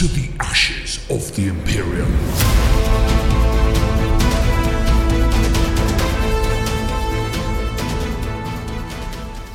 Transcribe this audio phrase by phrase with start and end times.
[0.00, 2.10] to the ashes of the Imperium.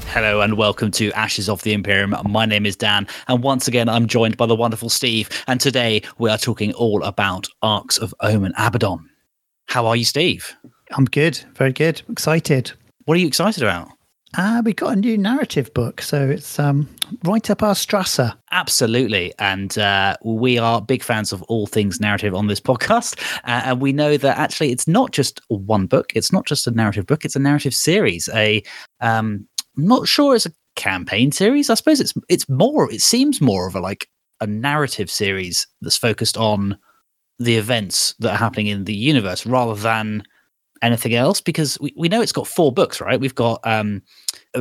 [0.09, 2.15] Hello and welcome to Ashes of the Imperium.
[2.29, 5.31] My name is Dan, and once again, I'm joined by the wonderful Steve.
[5.47, 9.09] And today we are talking all about Arks of Omen Abaddon.
[9.65, 10.55] How are you, Steve?
[10.91, 12.71] I'm good, very good, excited.
[13.05, 13.94] What are you excited about?
[14.37, 16.89] Uh, we got a new narrative book, so it's um,
[17.23, 18.35] right up our strasser.
[18.51, 19.33] Absolutely.
[19.39, 23.19] And uh, we are big fans of all things narrative on this podcast.
[23.45, 26.71] Uh, and we know that actually it's not just one book, it's not just a
[26.71, 28.27] narrative book, it's a narrative series.
[28.33, 28.61] A
[28.99, 31.69] um, I'm not sure it's a campaign series.
[31.69, 32.91] I suppose it's it's more.
[32.91, 34.07] It seems more of a like
[34.41, 36.77] a narrative series that's focused on
[37.39, 40.23] the events that are happening in the universe rather than
[40.85, 41.41] anything else.
[41.41, 43.19] Because we, we know it's got four books, right?
[43.19, 44.01] We've got um,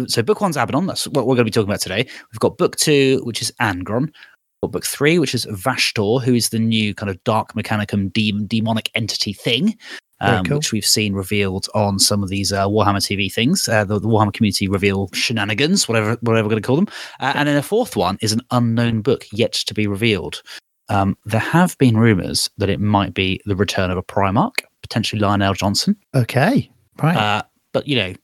[0.06, 0.86] so book one's Abaddon.
[0.86, 2.06] That's what we're going to be talking about today.
[2.33, 4.12] We've got book two, which is Angron.
[4.62, 8.33] Got book three, which is Vashtor, who is the new kind of dark mechanicum de-
[8.47, 9.77] demonic entity thing
[10.20, 10.58] um, cool.
[10.58, 14.08] which we've seen revealed on some of these uh, Warhammer TV things, uh, the, the,
[14.08, 16.89] Warhammer community reveal shenanigans, whatever whatever we're going to call them.
[17.20, 20.42] Uh, and then a fourth one is an unknown book yet to be revealed.
[20.89, 25.20] Um, there have been rumours that it might be the return of a Primarch, potentially
[25.20, 25.96] Lion El'Jonson.
[26.14, 26.70] Okay,
[27.02, 27.16] right.
[27.16, 28.14] Uh, but you know,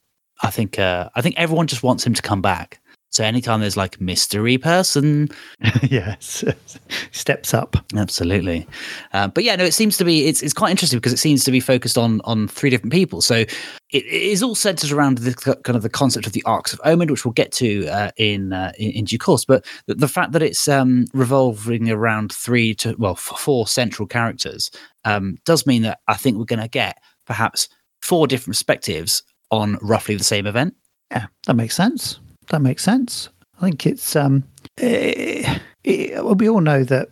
[0.42, 2.79] I think uh, I think everyone just wants him to come back.
[3.10, 5.28] So anytime there's like mystery person,
[5.82, 6.44] yes,
[7.10, 7.76] steps up.
[7.96, 8.68] Absolutely,
[9.12, 11.42] uh, but yeah, no, it seems to be it's it's quite interesting because it seems
[11.44, 13.20] to be focused on on three different people.
[13.20, 13.48] So it,
[13.90, 17.10] it is all centered around the kind of the concept of the arks of Omen,
[17.10, 19.44] which we'll get to uh, in, uh, in, in due course.
[19.44, 24.70] But the, the fact that it's um, revolving around three to well four central characters
[25.04, 27.68] um, does mean that I think we're going to get perhaps
[28.00, 30.76] four different perspectives on roughly the same event.
[31.10, 32.20] Yeah, that makes sense
[32.50, 33.28] that makes sense.
[33.58, 34.44] I think it's um,
[34.76, 37.10] it, eh, it, eh, well, we all know that.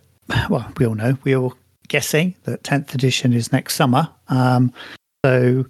[0.49, 1.55] Well, we all know we all
[1.87, 4.07] guessing that tenth edition is next summer.
[4.27, 4.71] Um,
[5.25, 5.65] so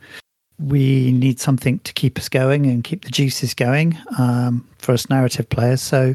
[0.59, 5.09] we need something to keep us going and keep the juices going um, for us
[5.09, 5.81] narrative players.
[5.81, 6.13] So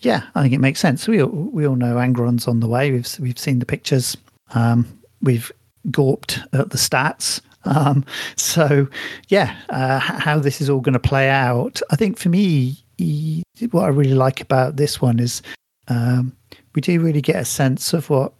[0.00, 1.08] yeah, I think it makes sense.
[1.08, 2.92] We all, we all know Angron's on the way.
[2.92, 4.16] We've we've seen the pictures.
[4.54, 4.86] Um,
[5.22, 5.50] we've
[5.88, 7.40] gawped at the stats.
[7.64, 8.04] Um,
[8.36, 8.86] so
[9.28, 12.84] yeah, uh, how this is all going to play out, I think for me,
[13.70, 15.42] what I really like about this one is
[15.88, 16.36] um,
[16.74, 18.32] we do really get a sense of what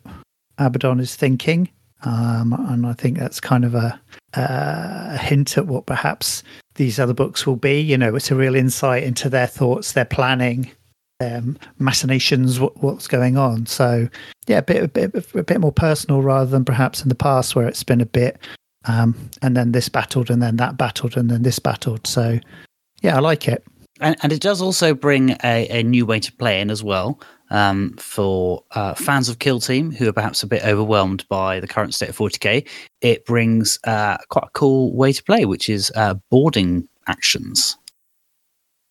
[0.58, 1.68] Abaddon is thinking.
[2.02, 4.00] Um, and I think that's kind of a,
[4.34, 6.44] a, hint at what perhaps
[6.76, 7.80] these other books will be.
[7.80, 10.70] You know, it's a real insight into their thoughts, their planning,
[11.20, 13.66] um, machinations, what, what's going on.
[13.66, 14.08] So,
[14.46, 17.56] yeah, a bit, a bit, a bit more personal rather than perhaps in the past
[17.56, 18.38] where it's been a bit,
[18.84, 22.06] um, and then this battled, and then that battled, and then this battled.
[22.06, 22.38] So,
[23.02, 23.64] yeah, I like it
[24.00, 27.20] and, and it does also bring a, a new way to play in as well
[27.50, 31.68] um, for uh, fans of Kill Team who are perhaps a bit overwhelmed by the
[31.68, 32.68] current state of 40k.
[33.00, 37.76] It brings uh, quite a cool way to play, which is uh, boarding actions.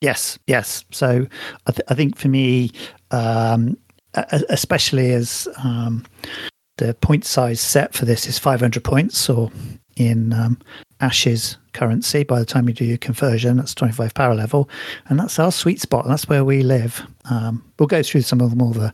[0.01, 0.85] Yes, yes.
[0.91, 1.25] So
[1.65, 2.71] I, th- I think for me,
[3.11, 3.77] um,
[4.13, 6.05] especially as um,
[6.77, 9.51] the point size set for this is 500 points, or
[9.95, 10.59] in um,
[10.99, 13.57] Ashes currency by the time you do your conversion.
[13.57, 14.69] That's 25 power level.
[15.07, 16.05] And that's our sweet spot.
[16.07, 17.05] That's where we live.
[17.29, 18.93] Um, we'll go through some of the more the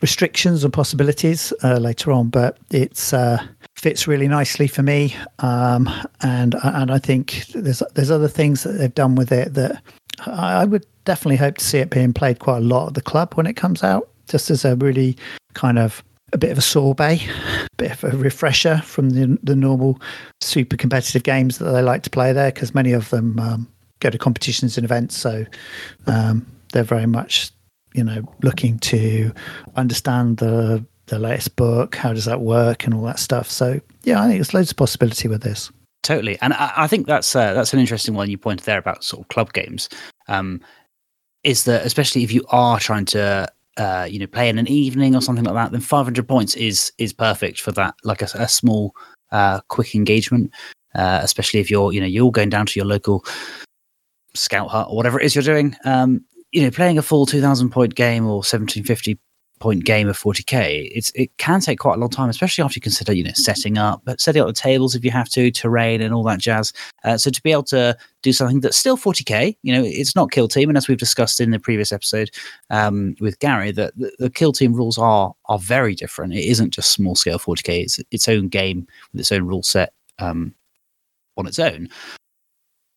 [0.00, 3.42] restrictions and possibilities uh, later on, but it's uh,
[3.76, 5.14] fits really nicely for me.
[5.38, 5.88] Um,
[6.20, 9.82] and and I think there's there's other things that they've done with it that
[10.26, 13.34] I would definitely hope to see it being played quite a lot at the club
[13.34, 15.16] when it comes out, just as a really
[15.54, 19.56] kind of a bit of a sorbet, a bit of a refresher from the, the
[19.56, 20.00] normal
[20.40, 23.68] super competitive games that they like to play there, because many of them um,
[24.00, 25.16] go to competitions and events.
[25.16, 25.44] So
[26.06, 27.50] um, they're very much,
[27.94, 29.32] you know, looking to
[29.76, 33.50] understand the the latest book, how does that work, and all that stuff.
[33.50, 35.70] So yeah, I think there's loads of possibility with this.
[36.02, 39.04] Totally, and I, I think that's uh, that's an interesting one you pointed there about
[39.04, 39.88] sort of club games.
[40.28, 40.60] Um,
[41.44, 45.14] is that especially if you are trying to uh, you know, play in an evening
[45.14, 48.48] or something like that, then 500 points is is perfect for that, like a, a
[48.48, 48.94] small,
[49.30, 50.50] uh, quick engagement.
[50.94, 53.24] Uh, especially if you're, you know, you're going down to your local
[54.34, 55.74] scout hut or whatever it is you're doing.
[55.86, 59.18] Um, you know, playing a full 2,000 point game or 1750
[59.62, 62.80] point game of 40k, it's it can take quite a long time, especially after you
[62.80, 66.02] consider you know setting up, but setting up the tables if you have to, terrain
[66.02, 66.72] and all that jazz.
[67.04, 70.32] Uh, so to be able to do something that's still 40k, you know, it's not
[70.32, 72.30] kill team, and as we've discussed in the previous episode
[72.70, 76.34] um, with Gary, that the, the, kill team rules are are very different.
[76.34, 79.92] It isn't just small scale 40k; it's its own game with its own rule set.
[80.18, 80.54] Um,
[81.38, 81.88] on its own,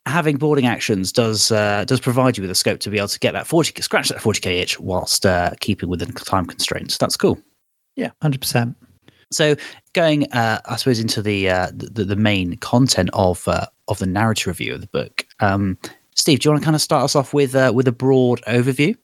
[0.06, 3.20] having boarding actions does uh, does provide you with a scope to be able to
[3.20, 6.98] get that 40 scratch that 40k itch whilst uh, keeping within time constraints.
[6.98, 7.40] That's cool.
[7.96, 8.76] Yeah, hundred percent.
[9.32, 9.56] So
[9.94, 14.06] going, uh, I suppose, into the, uh, the the main content of uh, of the
[14.06, 15.26] narrative review of the book.
[15.40, 15.78] Um,
[16.16, 18.42] Steve, do you want to kind of start us off with uh, with a broad
[18.44, 18.96] overview?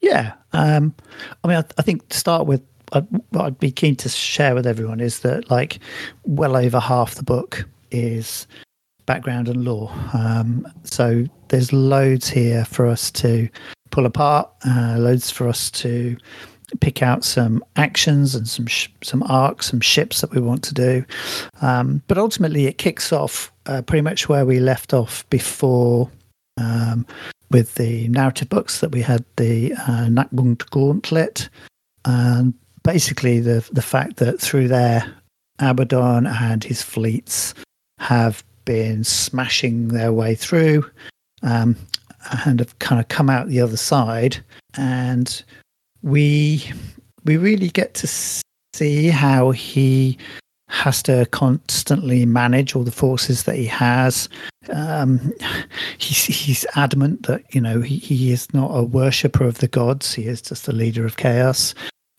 [0.00, 0.94] Yeah, um,
[1.42, 4.54] I mean, I, I think to start with, I'd, what I'd be keen to share
[4.54, 5.78] with everyone is that like
[6.24, 8.46] well over half the book is
[9.06, 9.92] background and lore.
[10.12, 13.48] Um, so there's loads here for us to
[13.90, 16.16] pull apart, uh, loads for us to
[16.80, 20.74] pick out some actions and some sh- some arcs, some ships that we want to
[20.74, 21.04] do.
[21.62, 26.10] Um, but ultimately, it kicks off uh, pretty much where we left off before.
[26.56, 27.06] Um,
[27.50, 31.48] with the narrative books that we had the uh, Nachmund Gauntlet,
[32.04, 35.14] and basically the the fact that through there,
[35.58, 37.54] Abaddon and his fleets
[37.98, 40.88] have been smashing their way through,
[41.42, 41.76] um,
[42.46, 44.36] and have kind of come out the other side,
[44.76, 45.42] and
[46.02, 46.70] we
[47.24, 48.06] we really get to
[48.74, 50.18] see how he
[50.68, 54.28] has to constantly manage all the forces that he has.
[54.70, 55.32] Um,
[55.98, 60.14] he's, he's adamant that you know he, he is not a worshipper of the gods;
[60.14, 61.74] he is just a leader of chaos.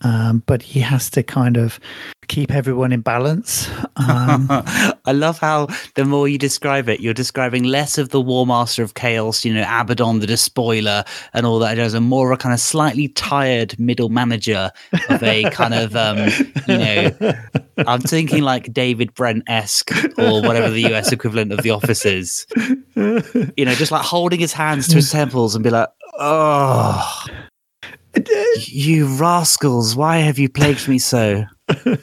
[0.05, 1.79] Um, but he has to kind of
[2.27, 3.67] keep everyone in balance.
[3.95, 4.45] Um,
[5.05, 8.83] I love how the more you describe it, you're describing less of the War Master
[8.83, 12.53] of Chaos, you know, Abaddon, the despoiler, and all that, as a more a kind
[12.53, 14.69] of slightly tired middle manager
[15.09, 16.29] of a kind of, um,
[16.67, 17.33] you know,
[17.77, 22.45] I'm thinking like David Brent esque or whatever the US equivalent of The Office is.
[22.95, 27.25] You know, just like holding his hands to his temples and be like, oh.
[28.67, 31.45] You rascals, why have you plagued me so?
[31.69, 31.97] I,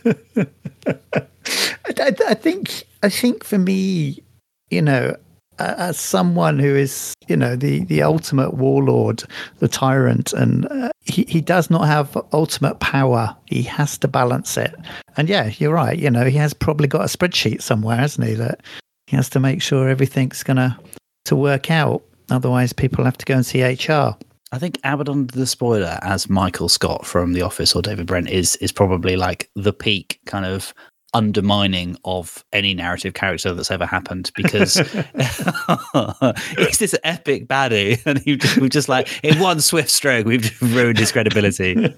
[2.27, 4.23] I, think I think for me,
[4.71, 5.17] you know,
[5.59, 9.23] as someone who is, you know, the the ultimate warlord,
[9.59, 13.37] the tyrant, and uh, he he does not have ultimate power.
[13.47, 14.75] He has to balance it.
[15.17, 15.99] And yeah, you're right.
[15.99, 18.35] You know, he has probably got a spreadsheet somewhere, hasn't he?
[18.35, 18.61] That
[19.07, 20.79] he has to make sure everything's gonna
[21.27, 22.03] to work out.
[22.31, 24.17] Otherwise, people have to go and see HR.
[24.53, 28.57] I think Abaddon the Spoiler as Michael Scott from The Office or David Brent is
[28.57, 30.75] is probably like the peak kind of
[31.15, 34.75] undermining of any narrative character that's ever happened because
[36.59, 40.61] he's this epic baddie and he just, we just like in one swift stroke we've
[40.61, 41.95] ruined his credibility.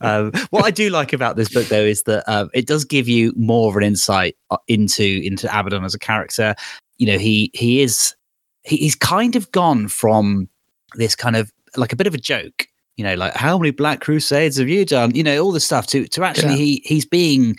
[0.00, 3.06] Um, what i do like about this book though is that um, it does give
[3.06, 6.54] you more of an insight uh, into into abaddon as a character.
[6.96, 8.14] You know he he is
[8.62, 10.48] he, he's kind of gone from
[10.94, 12.66] this kind of like a bit of a joke
[12.96, 15.86] you know like how many black crusades have you done you know all this stuff
[15.86, 16.56] to to actually yeah.
[16.56, 17.56] he he's being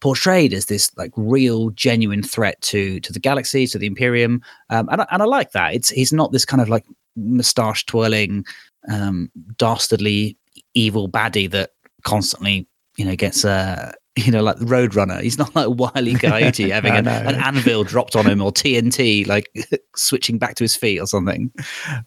[0.00, 4.88] portrayed as this like real genuine threat to to the galaxy to the imperium um,
[4.90, 6.84] and, I, and i like that it's he's not this kind of like
[7.16, 8.44] mustache twirling
[8.88, 10.36] um dastardly
[10.74, 11.70] evil baddie that
[12.04, 13.92] constantly you know gets uh
[14.24, 15.20] you know, like the Roadrunner.
[15.20, 19.26] He's not like a Wily Coyote having an, an, anvil dropped on him or TNT
[19.26, 19.50] like
[19.96, 21.52] switching back to his feet or something.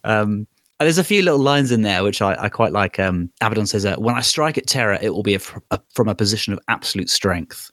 [0.02, 0.48] Um,
[0.80, 2.98] and there's a few little lines in there which I, I quite like.
[2.98, 5.40] Um, Abaddon says, uh, "When I strike at Terra, it will be a,
[5.70, 7.70] a, from a position of absolute strength.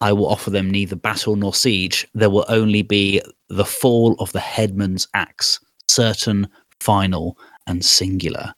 [0.00, 2.06] I will offer them neither battle nor siege.
[2.14, 5.58] There will only be the fall of the headman's axe,
[5.88, 6.48] certain,
[6.80, 8.54] final, and singular."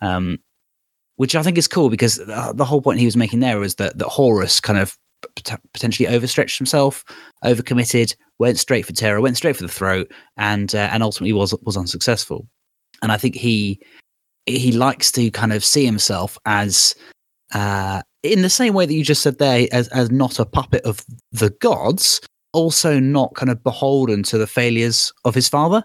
[0.00, 0.38] Um,
[1.16, 3.98] which I think is cool because the whole point he was making there was that
[3.98, 4.96] that Horus kind of
[5.74, 7.04] potentially overstretched himself,
[7.44, 11.54] overcommitted, went straight for Terra, went straight for the throat, and uh, and ultimately was
[11.62, 12.48] was unsuccessful
[13.02, 13.80] and I think he
[14.46, 16.94] he likes to kind of see himself as
[17.54, 20.84] uh, in the same way that you just said there, as as not a puppet
[20.84, 22.20] of the gods,
[22.52, 25.84] also not kind of beholden to the failures of his father.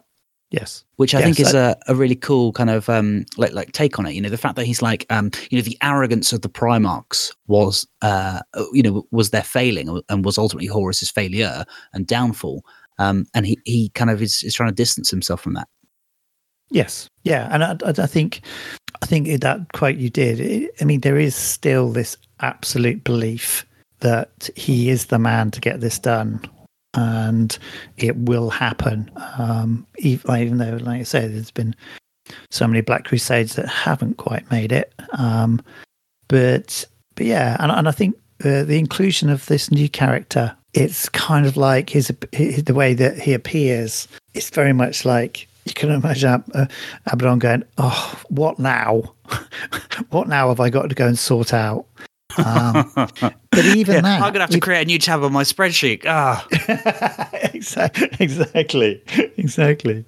[0.49, 1.71] Yes, which I yes, think is I...
[1.71, 4.13] a, a really cool kind of um like like take on it.
[4.13, 7.33] You know, the fact that he's like um you know the arrogance of the Primarchs
[7.47, 8.39] was uh
[8.71, 12.63] you know was their failing and was ultimately Horus's failure and downfall.
[12.99, 15.67] Um, and he he kind of is, is trying to distance himself from that.
[16.69, 18.41] Yes, yeah, and I, I think
[19.01, 20.69] I think that quote you did.
[20.81, 23.65] I mean, there is still this absolute belief
[23.99, 26.41] that he is the man to get this done,
[26.93, 27.57] and
[27.97, 29.09] it will happen.
[29.37, 31.75] Um, even, even though, like I said, there's been
[32.51, 34.93] so many Black Crusades that haven't quite made it.
[35.17, 35.61] Um,
[36.27, 41.09] but but yeah, and and I think uh, the inclusion of this new character, it's
[41.09, 44.07] kind of like his, his the way that he appears.
[44.33, 46.65] It's very much like you can imagine uh,
[47.05, 49.03] Abaddon going, "Oh, what now?
[50.09, 51.85] what now have I got to go and sort out?"
[52.37, 55.43] Um, but even yeah, that, I'm gonna have to create a new tab on my
[55.43, 56.03] spreadsheet.
[56.05, 56.45] Ah,
[57.53, 59.03] exactly, exactly,
[59.37, 60.05] exactly.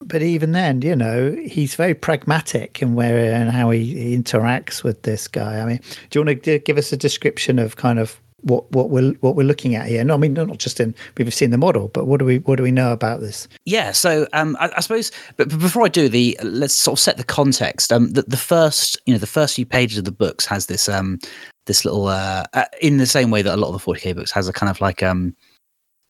[0.00, 4.82] but even then, you know, he's very pragmatic in where and how he, he interacts
[4.82, 5.60] with this guy.
[5.60, 8.90] I mean, do you want to give us a description of kind of what what
[8.90, 10.02] we're what we're looking at here?
[10.04, 12.56] No, I mean not just in we've seen the model, but what do we what
[12.56, 13.48] do we know about this?
[13.64, 17.02] Yeah, so um, I, I, suppose, but, but, before I do the, let's sort of
[17.02, 17.92] set the context.
[17.92, 20.88] Um, the, the first, you know, the first few pages of the books has this
[20.88, 21.18] um
[21.66, 24.30] this little uh, uh in the same way that a lot of the 40k books
[24.30, 25.34] has a kind of like um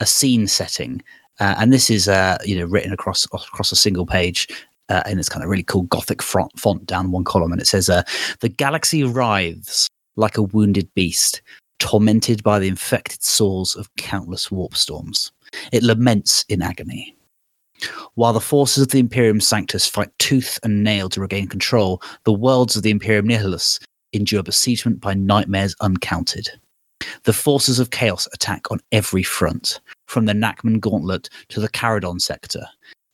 [0.00, 1.02] a scene setting
[1.40, 4.48] uh, and this is uh, you know written across across a single page
[4.88, 7.66] uh, in this kind of really cool gothic font, font down one column, and it
[7.66, 8.02] says, uh,
[8.40, 11.42] "The galaxy writhes like a wounded beast,
[11.78, 15.32] tormented by the infected sores of countless warp storms.
[15.72, 17.14] It laments in agony."
[18.14, 22.32] While the forces of the Imperium Sanctus fight tooth and nail to regain control, the
[22.32, 23.78] worlds of the Imperium Nihilus
[24.12, 26.48] endure besiegement by nightmares uncounted.
[27.22, 32.20] The forces of chaos attack on every front, from the Nachmund Gauntlet to the Charadon
[32.20, 32.66] sector.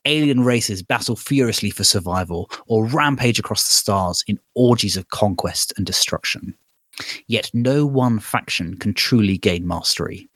[0.07, 5.73] Alien races battle furiously for survival or rampage across the stars in orgies of conquest
[5.77, 6.55] and destruction.
[7.27, 10.29] Yet no one faction can truly gain mastery.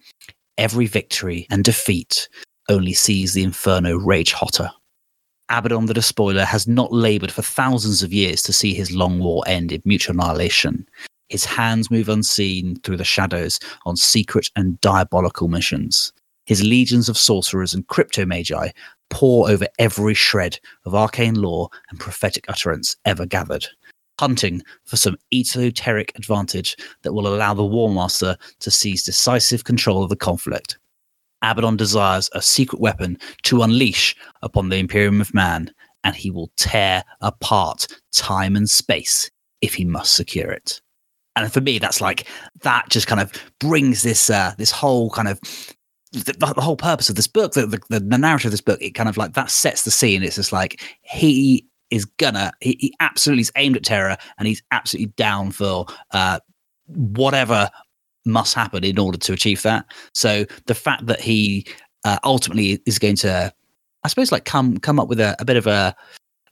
[0.56, 2.28] Every victory and defeat
[2.68, 4.70] only sees the inferno rage hotter.
[5.50, 9.42] Abaddon the Despoiler has not laboured for thousands of years to see his long war
[9.46, 10.86] end in mutual annihilation.
[11.28, 16.12] His hands move unseen through the shadows on secret and diabolical missions.
[16.44, 18.70] His legions of sorcerers and crypto magi
[19.10, 23.66] pour over every shred of arcane lore and prophetic utterance ever gathered,
[24.18, 30.02] hunting for some esoteric advantage that will allow the War Master to seize decisive control
[30.02, 30.78] of the conflict.
[31.42, 35.72] Abaddon desires a secret weapon to unleash upon the Imperium of Man,
[36.04, 40.80] and he will tear apart time and space if he must secure it
[41.38, 42.26] and for me that's like
[42.62, 45.40] that just kind of brings this uh this whole kind of
[46.12, 48.94] the, the whole purpose of this book the, the, the narrative of this book it
[48.94, 52.94] kind of like that sets the scene it's just like he is gonna he, he
[53.00, 56.38] absolutely is aimed at Terra and he's absolutely down for uh
[56.86, 57.70] whatever
[58.24, 61.66] must happen in order to achieve that so the fact that he
[62.04, 63.52] uh, ultimately is going to
[64.04, 65.94] i suppose like come come up with a, a bit of a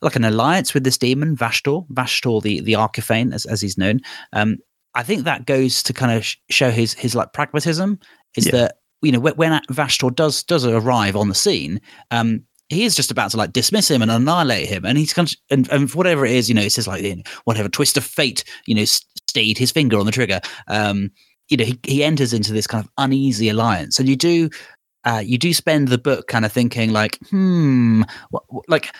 [0.02, 4.00] like an alliance with this demon Vashtor, Vashtor the the Arkifane as, as he's known.
[4.32, 4.58] Um,
[4.94, 7.98] I think that goes to kind of sh- show his his like pragmatism
[8.36, 8.52] is yeah.
[8.52, 12.94] that you know when, when Vashtor does does arrive on the scene, um, he is
[12.94, 15.90] just about to like dismiss him and annihilate him, and he's kind of, and, and
[15.94, 18.84] whatever it is, you know, it says like know, whatever twist of fate, you know,
[18.84, 20.40] stayed his finger on the trigger.
[20.68, 21.10] Um,
[21.48, 24.50] you know, he he enters into this kind of uneasy alliance, and you do.
[25.04, 28.92] Uh, you do spend the book kind of thinking like, hmm, what, like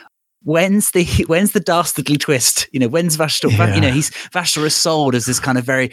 [0.46, 2.68] when's the when's the dastardly twist?
[2.73, 3.50] You know, when's Vashtor?
[3.50, 3.75] Yeah.
[3.75, 5.90] You know, he's Vashtor is sold as this kind of very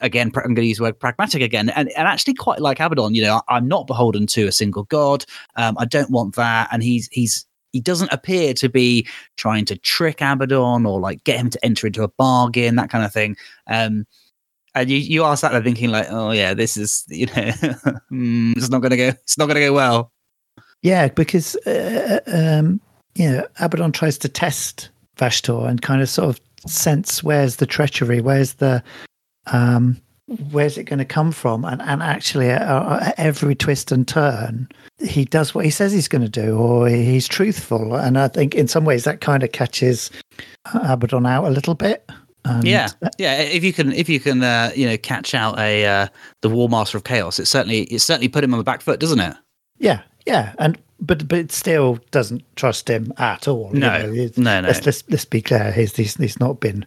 [0.00, 3.14] again, I'm going to use the word pragmatic again, and, and actually quite like Abaddon.
[3.14, 5.24] You know, I'm not beholden to a single god.
[5.56, 9.76] Um, I don't want that, and he's he's he doesn't appear to be trying to
[9.76, 13.36] trick Abaddon or like get him to enter into a bargain, that kind of thing.
[13.66, 14.06] Um,
[14.74, 17.32] and you you are sat there thinking like, oh yeah, this is you know,
[18.12, 20.12] mm, it's not going to go, it's not going to go well.
[20.82, 22.80] Yeah, because uh, um,
[23.14, 26.40] you know, Abaddon tries to test Vashtor and kind of sort of
[26.70, 28.82] sense where's the treachery, where's the,
[29.46, 30.00] um,
[30.50, 31.64] where's it going to come from?
[31.64, 34.68] And and actually, at, at every twist and turn,
[34.98, 37.94] he does what he says he's going to do, or he's truthful.
[37.94, 40.10] And I think in some ways that kind of catches
[40.72, 42.08] Abaddon out a little bit.
[42.44, 43.40] And yeah, yeah.
[43.40, 46.06] If you can, if you can, uh, you know, catch out a uh,
[46.40, 49.00] the War Master of Chaos, it certainly it certainly put him on the back foot,
[49.00, 49.36] doesn't it?
[49.78, 53.70] Yeah, yeah, and but but it still doesn't trust him at all.
[53.72, 54.30] No, you know?
[54.36, 54.68] no, no.
[54.68, 55.70] Let's, let's, let's be clear.
[55.72, 56.86] He's he's, he's not been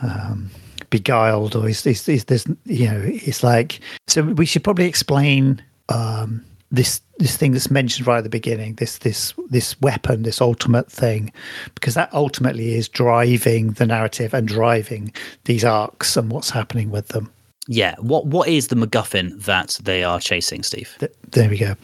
[0.00, 0.50] um,
[0.92, 4.22] beguiled, or is, he's, he's there's you know it's like so.
[4.22, 8.74] We should probably explain um, this this thing that's mentioned right at the beginning.
[8.74, 11.32] This this this weapon, this ultimate thing,
[11.74, 15.12] because that ultimately is driving the narrative and driving
[15.44, 17.32] these arcs and what's happening with them.
[17.66, 17.96] Yeah.
[17.98, 20.94] What what is the MacGuffin that they are chasing, Steve?
[21.00, 21.74] Th- there we go.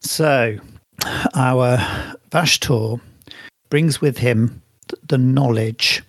[0.00, 0.58] So,
[1.34, 1.78] our
[2.30, 3.00] Vashtor
[3.70, 4.62] brings with him
[5.08, 6.02] the knowledge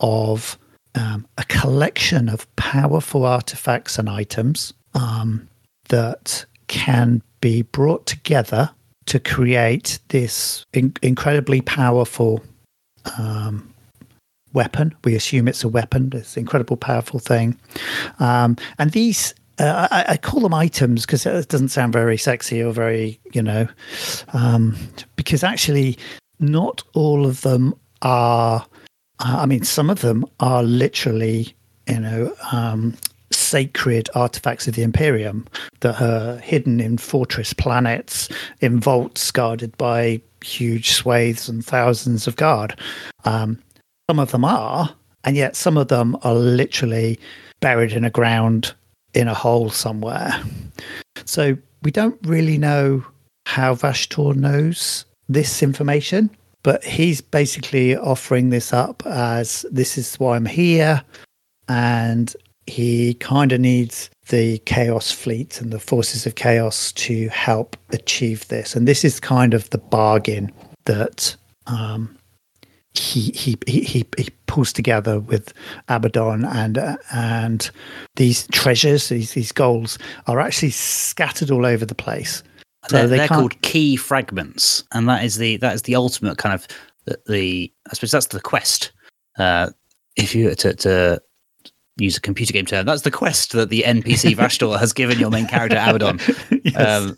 [0.00, 0.58] of
[0.96, 5.48] um, a collection of powerful artifacts and items um,
[5.88, 8.70] that can be brought together
[9.06, 12.42] to create this in- incredibly powerful
[13.18, 13.72] um,
[14.52, 14.94] weapon.
[15.04, 17.58] We assume it's a weapon, this incredible, powerful thing.
[18.18, 22.62] Um, and these uh, I, I, call them items because it doesn't sound very sexy
[22.62, 23.66] or very, you know,
[24.34, 24.76] um,
[25.16, 25.98] because actually,
[26.40, 28.66] not all of them are.
[29.18, 31.54] I mean, some of them are literally,
[31.88, 32.94] you know, um,
[33.32, 35.46] sacred artifacts of the Imperium
[35.80, 38.28] that are hidden in fortress planets,
[38.60, 42.78] in vaults guarded by, huge swathes and thousands of guard.
[43.24, 43.58] Um,
[44.08, 44.94] some of them are,
[45.24, 47.18] and yet some of them are literally
[47.60, 48.74] buried in a ground
[49.14, 50.40] in a hole somewhere.
[51.24, 53.04] So we don't really know
[53.46, 56.30] how Vashtor knows this information,
[56.66, 61.00] but he's basically offering this up as this is why I'm here,
[61.68, 62.34] and
[62.66, 68.48] he kind of needs the Chaos Fleet and the forces of Chaos to help achieve
[68.48, 68.74] this.
[68.74, 70.50] And this is kind of the bargain
[70.86, 71.36] that
[71.68, 72.18] um,
[72.94, 75.52] he, he he he pulls together with
[75.86, 77.70] Abaddon and uh, and
[78.16, 82.42] these treasures, these these goals are actually scattered all over the place.
[82.88, 86.38] So they're, they are called key fragments, and that is the that is the ultimate
[86.38, 86.66] kind of
[87.06, 88.92] the, the I suppose that's the quest.
[89.38, 89.70] Uh,
[90.16, 91.20] if you were to, to
[91.98, 95.30] use a computer game term, that's the quest that the NPC Vashtor has given your
[95.30, 96.20] main character Abaddon.
[96.64, 96.76] yes.
[96.76, 97.16] Um,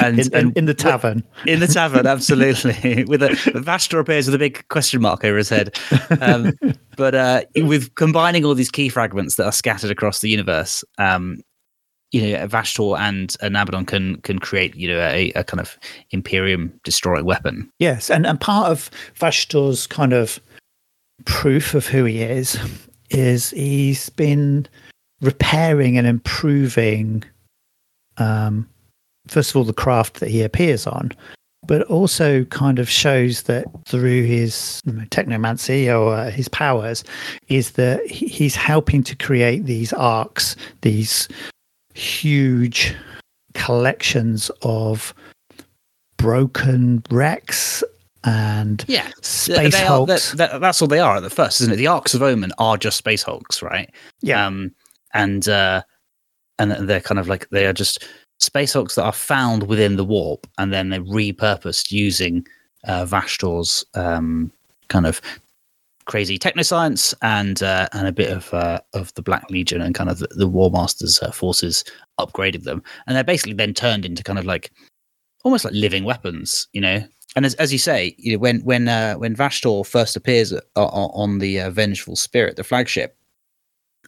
[0.00, 1.22] and in, in, in, the tavern.
[1.46, 3.04] In the tavern, absolutely.
[3.08, 5.78] with a Vashtor appears with a big question mark over his head.
[6.20, 6.52] Um,
[6.96, 11.38] but uh, with combining all these key fragments that are scattered across the universe, um,
[12.12, 15.76] you know, Vashtor and, and Abaddon can can create, you know, a, a kind of
[16.10, 17.70] Imperium destroying weapon.
[17.78, 20.40] Yes, and, and part of Vashtor's kind of
[21.24, 22.58] proof of who he is
[23.10, 24.66] is he's been
[25.20, 27.24] repairing and improving
[28.18, 28.68] um,
[29.26, 31.10] first of all the craft that he appears on
[31.66, 37.02] but also kind of shows that through his technomancy or uh, his powers
[37.48, 41.28] is that he's helping to create these arcs these
[41.96, 42.94] huge
[43.54, 45.14] collections of
[46.16, 47.82] broken wrecks
[48.24, 50.34] and yeah, space they hulks.
[50.34, 51.76] Are, that, that's all they are at the first, isn't it?
[51.76, 53.92] The Arks of Omen are just space hulks, right?
[54.20, 54.44] Yeah.
[54.44, 54.74] Um,
[55.14, 55.82] and uh,
[56.58, 58.04] and they're kind of like they are just
[58.38, 62.46] space hulks that are found within the warp, and then they're repurposed using
[62.84, 64.50] uh, Vashtor's um,
[64.88, 65.20] kind of
[66.06, 70.08] crazy technoscience and uh, and a bit of uh, of the Black Legion and kind
[70.08, 71.84] of the, the War Masters uh, forces
[72.18, 74.72] upgraded them, and they're basically then turned into kind of like
[75.44, 77.04] almost like living weapons, you know.
[77.34, 80.58] And as, as you say, you know, when when uh, when Vashtor first appears uh,
[80.76, 83.16] on the uh, Vengeful Spirit, the flagship,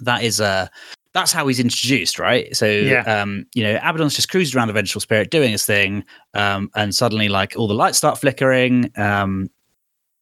[0.00, 0.68] that is uh
[1.14, 2.54] that's how he's introduced, right?
[2.54, 3.00] So, yeah.
[3.00, 6.94] um, you know, Abaddon's just cruised around the Vengeful Spirit doing his thing, um, and
[6.94, 9.50] suddenly, like, all the lights start flickering, um,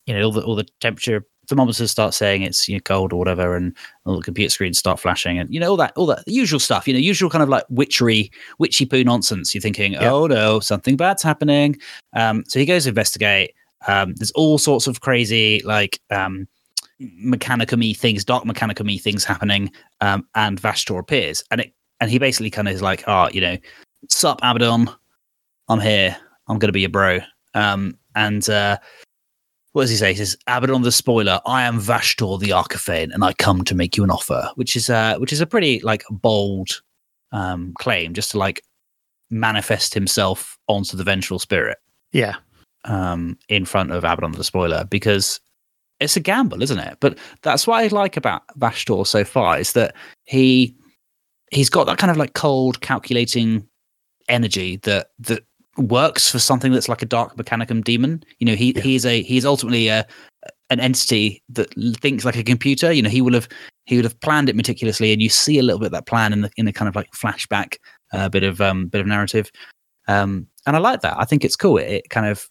[0.06, 3.18] you know, all the all the temperature thermometers start saying it's you know, cold or
[3.18, 6.22] whatever, and all the computer screens start flashing, and you know all that all that
[6.26, 6.86] usual stuff.
[6.86, 9.54] You know, usual kind of like witchery, witchy poo nonsense.
[9.54, 10.12] You're thinking, yeah.
[10.12, 11.76] oh no, something bad's happening.
[12.14, 13.54] Um, so he goes to investigate.
[13.86, 16.48] Um, there's all sorts of crazy like um,
[17.00, 22.50] mechanicum things, dark mechanicum things happening, um, and Vashtor appears, and it and he basically
[22.50, 23.56] kind of is like, oh, you know,
[24.08, 24.90] sup Abaddon,
[25.68, 26.16] I'm here,
[26.48, 27.20] I'm gonna be your bro.
[27.54, 28.78] Um, and uh,
[29.76, 30.14] what does he say?
[30.14, 33.94] He says, Abaddon the spoiler, I am Vashtor the Arkifane, and I come to make
[33.94, 36.80] you an offer, which is uh which is a pretty like bold
[37.32, 38.62] um claim, just to like
[39.28, 41.76] manifest himself onto the vengeful spirit.
[42.12, 42.36] Yeah.
[42.86, 45.40] Um, in front of Abaddon the spoiler, because
[46.00, 46.96] it's a gamble, isn't it?
[47.00, 50.74] But that's what I like about Vashtor so far is that he
[51.50, 53.68] he's got that kind of like cold, calculating
[54.26, 55.44] energy that that
[55.78, 58.22] works for something that's like a dark mechanicum demon.
[58.38, 58.82] You know, he yeah.
[58.82, 60.06] he's a he's ultimately a
[60.70, 62.92] an entity that thinks like a computer.
[62.92, 63.48] You know, he will have
[63.84, 66.32] he would have planned it meticulously, and you see a little bit of that plan
[66.32, 67.76] in the in the kind of like flashback
[68.12, 69.50] uh, bit of um bit of narrative.
[70.08, 71.18] Um, and I like that.
[71.18, 71.78] I think it's cool.
[71.78, 72.48] It, it kind of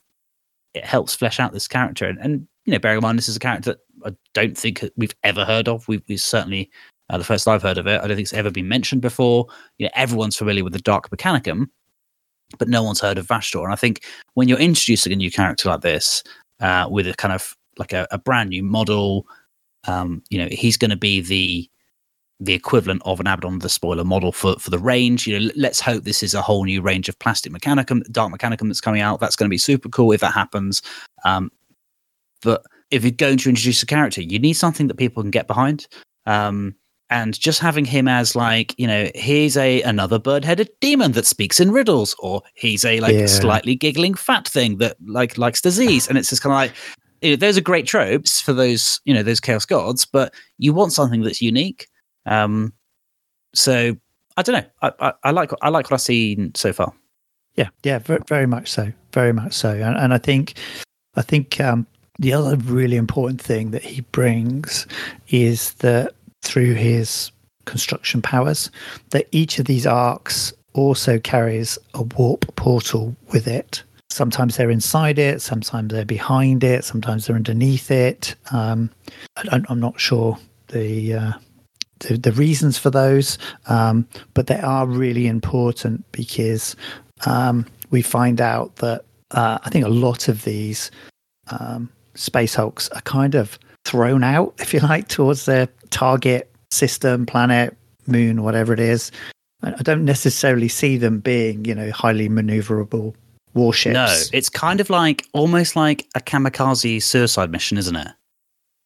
[0.74, 3.36] it helps flesh out this character, and, and you know, bearing in mind this is
[3.36, 5.88] a character that I don't think we've ever heard of.
[5.88, 6.70] We we certainly
[7.10, 8.02] uh, the first I've heard of it.
[8.02, 9.48] I don't think it's ever been mentioned before.
[9.78, 11.68] You know, everyone's familiar with the Dark Mechanicum,
[12.58, 13.64] but no one's heard of Vashtor.
[13.64, 14.04] And I think
[14.34, 16.24] when you're introducing a new character like this,
[16.60, 19.28] uh, with a kind of like a, a brand new model,
[19.88, 21.70] um, you know, he's going to be the
[22.42, 25.28] the equivalent of an Abaddon the spoiler model for for the range.
[25.28, 28.68] You know, let's hope this is a whole new range of plastic mechanicum, dark mechanicum
[28.68, 29.20] that's coming out.
[29.20, 30.82] That's going to be super cool if that happens.
[31.24, 31.52] Um,
[32.42, 35.48] but if you're going to introduce a character, you need something that people can get
[35.48, 35.88] behind.
[36.26, 36.76] Um,
[37.10, 41.60] and just having him as like you know he's a another bird-headed demon that speaks
[41.60, 43.28] in riddles or he's a like yeah.
[43.28, 46.08] slightly giggling fat thing that like likes disease.
[46.08, 46.74] And it's just kind of like
[47.22, 50.74] you know, those are great tropes for those you know those chaos gods but you
[50.74, 51.88] want something that's unique.
[52.26, 52.74] Um
[53.54, 53.96] so
[54.38, 54.70] i don't know.
[54.82, 56.94] I i, I like i like what i've seen so far.
[57.56, 57.70] Yeah.
[57.84, 58.92] Yeah very, very much so.
[59.14, 59.70] Very much so.
[59.70, 60.56] And, and i think
[61.16, 61.86] i think um
[62.18, 64.88] the other really important thing that he brings
[65.28, 66.14] is that
[66.46, 67.32] through his
[67.66, 68.72] construction powers,
[69.10, 73.84] that each of these arcs also carries a warp portal with it.
[74.12, 78.36] sometimes they're inside it, sometimes they're behind it, sometimes they're underneath it.
[78.52, 78.90] Um,
[79.36, 80.38] I, am not sure
[80.70, 81.32] the, uh,
[82.00, 86.78] the, the reasons for those, um, but they are really important because
[87.26, 90.92] um, we find out that uh, I think a lot of these
[91.48, 97.26] um, space hulks are kind of thrown out, if you like, towards their target system,
[97.26, 99.12] planet, moon, whatever it is.
[99.64, 103.16] I don't necessarily see them being, you know, highly maneuverable
[103.54, 103.94] warships.
[103.94, 108.10] No, it's kind of like almost like a kamikaze suicide mission, isn't it?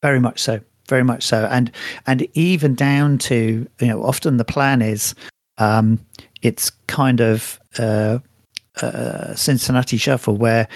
[0.04, 0.62] Very much so.
[0.88, 1.48] Very much so.
[1.52, 1.72] And
[2.06, 5.16] and even down to you know, often the plan is
[5.58, 6.00] um,
[6.44, 8.20] it's kind of uh,
[8.82, 10.68] uh, Cincinnati Shuffle where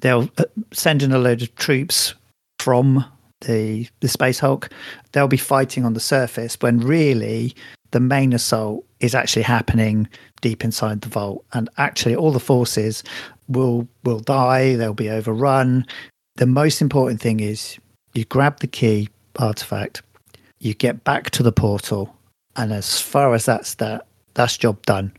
[0.00, 2.14] they'll uh, send in a load of troops
[2.58, 3.04] from
[3.40, 4.70] the the Space Hulk.
[5.12, 7.54] They'll be fighting on the surface when really
[7.90, 10.08] the main assault is actually happening
[10.40, 11.44] deep inside the vault.
[11.52, 13.02] And actually all the forces
[13.48, 15.86] will will die they'll be overrun.
[16.36, 17.78] The most important thing is
[18.14, 20.02] you grab the key artifact
[20.60, 22.14] you get back to the portal
[22.56, 25.12] and as far as that's that that's job done.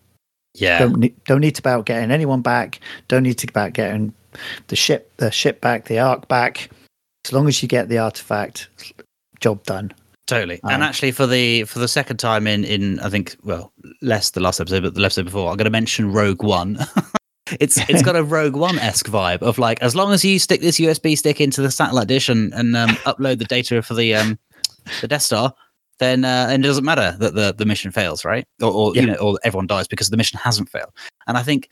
[0.53, 0.79] Yeah.
[0.79, 2.79] Don't need, don't need to about getting anyone back.
[3.07, 4.13] Don't need to about getting
[4.67, 6.69] the ship the ship back the ark back
[7.29, 8.67] as long as you get the artifact
[9.39, 9.93] job done
[10.29, 10.61] Totally.
[10.63, 14.29] Um, and actually, for the for the second time in in I think well less
[14.29, 16.77] the last episode, but the episode before, I'm going to mention Rogue One.
[17.59, 20.61] it's it's got a Rogue One esque vibe of like as long as you stick
[20.61, 24.13] this USB stick into the satellite dish and, and um, upload the data for the
[24.13, 24.37] um
[25.01, 25.51] the Death Star,
[25.97, 28.45] then uh, and it doesn't matter that the the mission fails, right?
[28.61, 29.01] Or, or yeah.
[29.01, 30.91] you know, or everyone dies because the mission hasn't failed.
[31.25, 31.69] And I think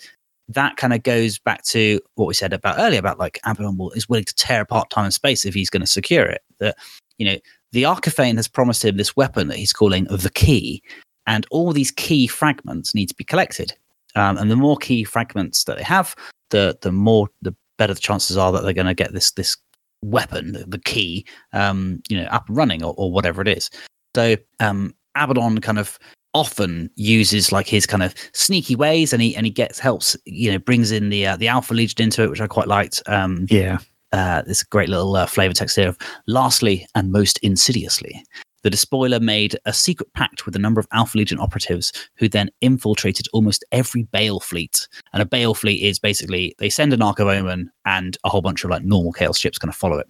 [0.50, 4.08] that kind of goes back to what we said about earlier about like Abaddon is
[4.08, 6.42] willing to tear apart time and space if he's going to secure it.
[6.60, 6.78] That
[7.18, 7.38] you know
[7.72, 10.82] the Arkifane has promised him this weapon that he's calling the key,
[11.26, 13.74] and all these key fragments need to be collected.
[14.16, 16.16] Um, and the more key fragments that they have,
[16.50, 19.58] the the more the better the chances are that they're going to get this this
[20.04, 23.70] weapon, the, the key, um, you know, up and running or, or whatever it is.
[24.16, 26.00] So um, Abaddon kind of
[26.34, 30.52] often uses like his kind of sneaky ways, and he and he gets helps, you
[30.52, 33.02] know, brings in the uh, the Alpha Legion into it, which I quite liked.
[33.08, 33.80] Um, yeah,
[34.12, 38.24] uh, this great little uh, flavor text here of lastly and most insidiously.
[38.64, 42.50] The despoiler made a secret pact with a number of Alpha Legion operatives who then
[42.60, 44.88] infiltrated almost every Bale fleet.
[45.14, 48.42] And a Bale fleet is basically they send an Ark of Omen and a whole
[48.42, 50.08] bunch of like normal Chaos ships kind of follow it.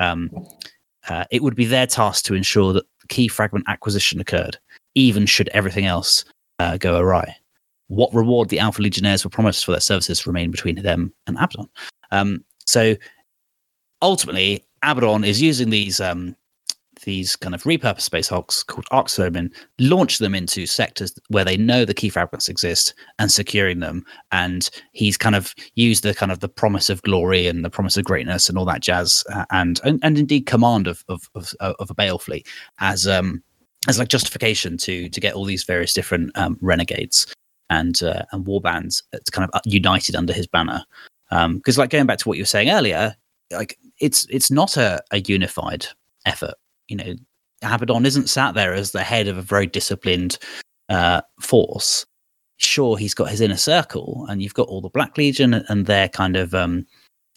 [0.00, 0.30] Um,
[1.08, 4.58] uh, it would be their task to ensure that key fragment acquisition occurred,
[4.94, 6.24] even should everything else
[6.58, 7.36] uh, go awry.
[7.88, 11.68] What reward the Alpha Legionnaires were promised for their services remained between them and Abaddon.
[12.12, 12.94] Um, so
[14.02, 16.36] ultimately, Abaddon is using these um,
[17.04, 21.44] these kind of repurposed space hulks called Arks of Omen, launch them into sectors where
[21.44, 24.04] they know the key fragments exist and securing them.
[24.32, 27.96] And he's kind of used the kind of the promise of glory and the promise
[27.96, 31.54] of greatness and all that jazz, uh, and, and and indeed command of of of,
[31.60, 32.46] of a Bale fleet
[32.78, 33.42] as um
[33.88, 37.32] as like justification to to get all these various different um, renegades
[37.70, 40.84] and uh, and war bands kind of united under his banner.
[41.30, 43.14] Because um, like going back to what you were saying earlier,
[43.52, 45.86] like it's it's not a, a unified
[46.26, 46.54] effort.
[46.88, 47.14] You know,
[47.62, 50.38] Abaddon isn't sat there as the head of a very disciplined
[50.88, 52.04] uh, force.
[52.56, 56.08] Sure, he's got his inner circle, and you've got all the Black Legion and their
[56.08, 56.86] kind of um,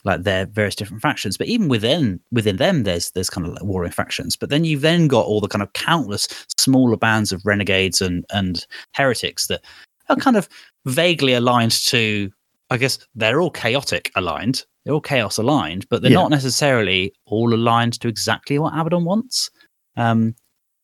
[0.03, 1.37] like their various different factions.
[1.37, 4.35] But even within within them, there's there's kind of like warring factions.
[4.35, 8.25] But then you've then got all the kind of countless smaller bands of renegades and
[8.31, 9.61] and heretics that
[10.09, 10.49] are kind of
[10.85, 12.31] vaguely aligned to.
[12.69, 16.17] I guess they're all chaotic aligned, they're all chaos aligned, but they're yeah.
[16.17, 19.51] not necessarily all aligned to exactly what Abaddon wants.
[19.95, 20.35] Um,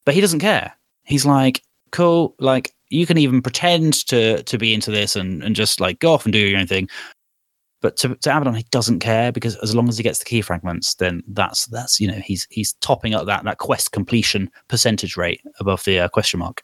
[0.06, 0.74] but he doesn't care.
[1.04, 5.56] He's like, cool, like you can even pretend to to be into this and, and
[5.56, 6.88] just like go off and do your own thing.
[7.82, 10.42] But to, to Abaddon, he doesn't care because as long as he gets the key
[10.42, 15.16] fragments, then that's that's you know he's he's topping up that that quest completion percentage
[15.16, 16.64] rate above the uh, question mark.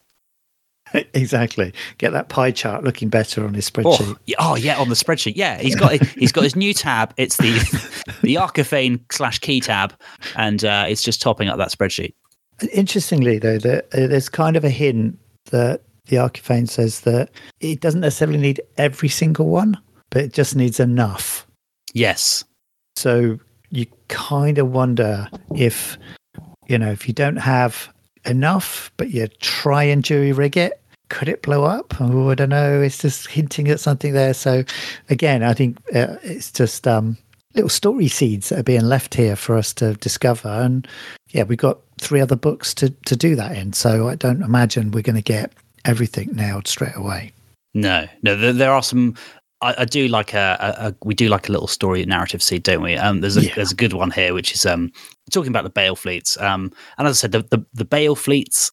[1.14, 1.74] exactly.
[1.98, 4.14] Get that pie chart looking better on his spreadsheet.
[4.14, 5.34] Oh yeah, oh, yeah on the spreadsheet.
[5.36, 7.14] Yeah, he's got he's got his new tab.
[7.18, 7.52] It's the
[8.22, 9.94] the Arkifane slash key tab,
[10.36, 12.14] and uh, it's just topping up that spreadsheet.
[12.72, 17.82] Interestingly, though, that uh, there's kind of a hint that the Arkifane says that it
[17.82, 19.78] doesn't necessarily need every single one,
[20.16, 21.46] but it just needs enough.
[21.94, 22.46] Yes.
[22.96, 23.38] So
[23.70, 25.98] you kind of wonder if
[26.68, 27.94] you know if you don't have
[28.26, 32.00] enough, but you try and jury rig it, could it blow up?
[32.00, 32.82] Oh, I don't know.
[32.82, 34.34] It's just hinting at something there.
[34.34, 34.64] So,
[35.10, 37.18] again, I think uh, it's just um,
[37.54, 40.48] little story seeds that are being left here for us to discover.
[40.48, 40.88] And
[41.32, 43.74] yeah, we've got three other books to, to do that in.
[43.74, 45.52] So, I don't imagine we're going to get
[45.84, 47.34] everything nailed straight away.
[47.74, 49.16] No, no, there, there are some
[49.62, 52.64] I, I do like a, a, a, we do like a little story narrative seed,
[52.64, 52.96] don't we?
[52.96, 53.56] Um, there's a Yeah.
[53.56, 54.92] there's a good one here, which is um
[55.32, 56.40] talking about the Bale fleets.
[56.42, 58.72] Um, and as I said, the the, the Bale fleets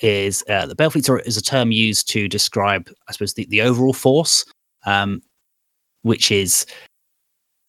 [0.00, 3.46] is uh, the Bale fleets are, is a term used to describe, I suppose, the,
[3.46, 4.44] the overall force,
[4.86, 5.22] um,
[6.02, 6.66] which is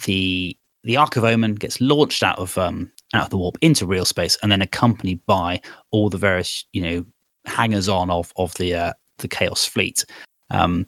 [0.06, 3.86] the the Ark of Omen gets launched out of um out of the warp into
[3.86, 7.06] real space, and then accompanied by all the various you know
[7.46, 10.06] hangers on of of the uh, the Chaos fleet.
[10.50, 10.88] Um,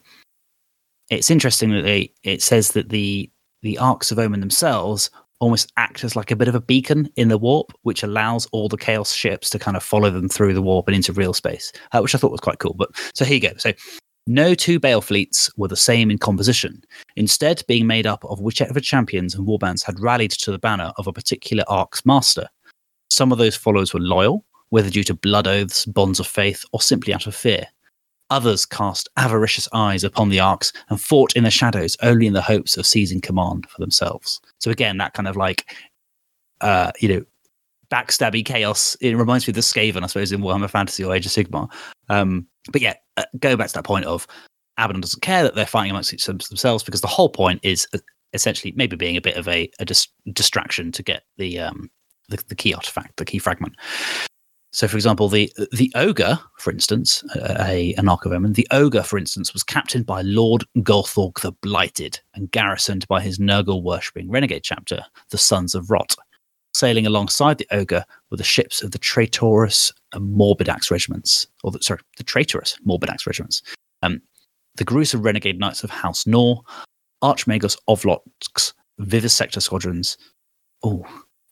[1.10, 3.30] it's interesting that it says that the
[3.62, 7.28] the arks of Omen themselves almost act as like a bit of a beacon in
[7.28, 10.62] the warp, which allows all the chaos ships to kind of follow them through the
[10.62, 12.76] warp and into real space, uh, which I thought was quite cool.
[12.76, 13.58] But so here you go.
[13.58, 13.74] So
[14.28, 16.82] no two Bale fleets were the same in composition,
[17.16, 21.08] instead being made up of whichever champions and warbands had rallied to the banner of
[21.08, 22.48] a particular arc's master.
[23.10, 26.82] Some of those followers were loyal, whether due to blood oaths, bonds of faith, or
[26.82, 27.68] simply out of fear.
[28.30, 32.42] Others cast avaricious eyes upon the arcs and fought in the shadows only in the
[32.42, 34.42] hopes of seizing command for themselves.
[34.60, 35.76] So again, that kind of like,
[36.62, 37.26] uh, you know,
[37.92, 38.96] backstabby chaos.
[39.00, 41.72] It reminds me of the Skaven, I suppose, in Warhammer Fantasy or Age of Sigmar.
[42.10, 44.28] Um, but yeah, uh, go back to that point of
[44.78, 48.00] Abaddon doesn't care that they're fighting amongst themselves because the whole point is uh,
[48.34, 51.90] essentially maybe being a bit of a, a dis- distraction to get the, um,
[52.30, 53.76] the the key artifact, the key fragment.
[54.76, 59.54] So, for example, the the ogre, for instance, a an Omen, the ogre, for instance,
[59.54, 65.06] was captained by Lord Golthorg the Blighted and garrisoned by his Nurgle worshipping renegade chapter,
[65.30, 66.18] the Sons of Rot.
[66.74, 71.82] Sailing alongside the ogre were the ships of the traitorous and Morbidax regiments, or the,
[71.82, 73.62] sorry, the traitorous Morbidax regiments.
[74.02, 74.22] Um,
[74.76, 76.64] the gruesome renegade knights of House Nor,
[77.22, 80.18] Archmagos Ovlot's Vivisector squadrons.
[80.84, 81.06] Oh,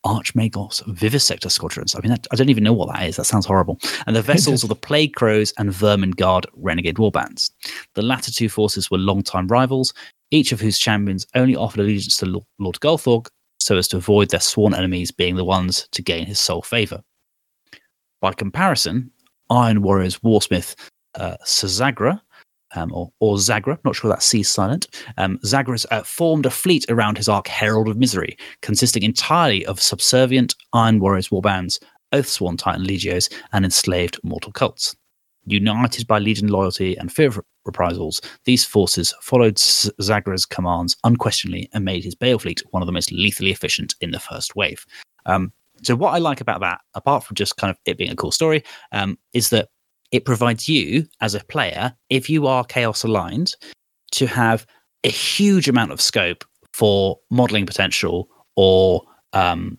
[0.03, 1.95] Archmagos Vivisector squadrons.
[1.95, 3.15] I mean, that, I don't even know what that is.
[3.15, 3.79] That sounds horrible.
[4.05, 7.51] And the vessels of the Plague Crows and Vermin Guard renegade warbands.
[7.95, 9.93] The latter two forces were longtime rivals,
[10.31, 13.27] each of whose champions only offered allegiance to Lord Golthorg
[13.59, 17.01] so as to avoid their sworn enemies being the ones to gain his sole favor.
[18.19, 19.11] By comparison,
[19.49, 20.75] Iron Warriors Warsmith
[21.15, 22.19] uh, Sazagra,
[22.75, 26.85] um, or, or Zagra, not sure that C's silent, um, Zagras uh, formed a fleet
[26.89, 31.79] around his arc Herald of Misery, consisting entirely of subservient Iron Warriors warbands,
[32.13, 34.95] Oathsworn Titan Legios, and enslaved mortal cults.
[35.45, 41.83] United by Legion loyalty and fear of reprisals, these forces followed Zagra's commands unquestionably and
[41.83, 44.85] made his Bale fleet one of the most lethally efficient in the first wave.
[45.25, 48.15] Um, so, what I like about that, apart from just kind of it being a
[48.15, 49.69] cool story, um, is that
[50.13, 53.55] it provides you as a player, if you are chaos aligned,
[54.11, 54.65] to have
[55.03, 59.01] a huge amount of scope for modeling potential or
[59.33, 59.77] um,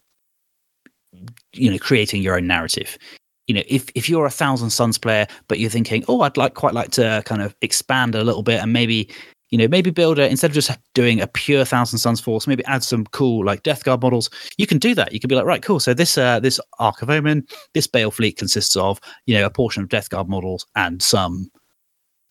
[1.53, 2.99] you know creating your own narrative.
[3.47, 6.55] You know if if you're a thousand suns player but you're thinking oh i'd like
[6.55, 9.11] quite like to kind of expand a little bit and maybe
[9.55, 12.65] you know maybe build a instead of just doing a pure thousand suns force maybe
[12.65, 14.29] add some cool like death guard models.
[14.57, 15.13] You can do that.
[15.13, 15.79] You can be like right cool.
[15.79, 19.51] So this uh this ark of omen this bale fleet consists of you know a
[19.51, 21.49] portion of death guard models and some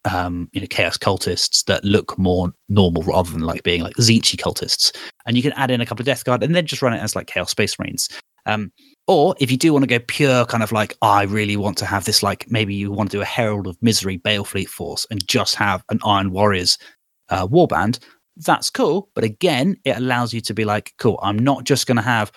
[0.03, 4.35] um you know chaos cultists that look more normal rather than like being like Zechi
[4.35, 4.93] cultists.
[5.25, 7.01] And you can add in a couple of death guard and then just run it
[7.01, 8.09] as like chaos space marines.
[8.45, 8.73] Um
[9.07, 11.85] or if you do want to go pure kind of like i really want to
[11.85, 15.05] have this like maybe you want to do a herald of misery bale fleet force
[15.11, 16.77] and just have an iron warriors
[17.29, 17.99] uh, warband
[18.37, 19.09] that's cool.
[19.13, 22.31] But again it allows you to be like cool i'm not just going to have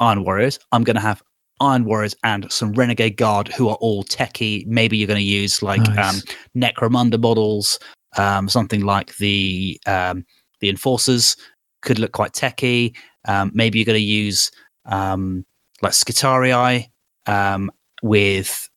[0.00, 1.22] iron warriors i'm going to have
[1.60, 4.66] iron warriors and some renegade guard who are all techie.
[4.66, 6.16] Maybe you're going to use like um,
[6.56, 7.78] necromunda models
[8.16, 10.24] um, something like the um,
[10.60, 11.36] the enforcers
[11.80, 12.94] could look quite techie.
[13.26, 14.50] Um, maybe you're going to use
[14.86, 15.44] um,
[15.80, 16.88] like Skitarii
[17.26, 17.70] um,
[18.02, 18.68] with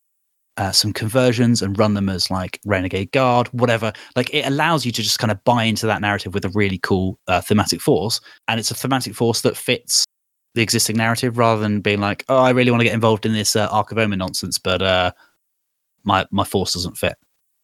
[0.56, 3.92] uh, some conversions and run them as like Renegade Guard, whatever.
[4.14, 6.78] Like it allows you to just kind of buy into that narrative with a really
[6.78, 10.04] cool uh, thematic force, and it's a thematic force that fits
[10.54, 13.34] the existing narrative rather than being like, oh, I really want to get involved in
[13.34, 15.12] this uh, Ark of Omen nonsense, but uh,
[16.04, 17.16] my my force doesn't fit.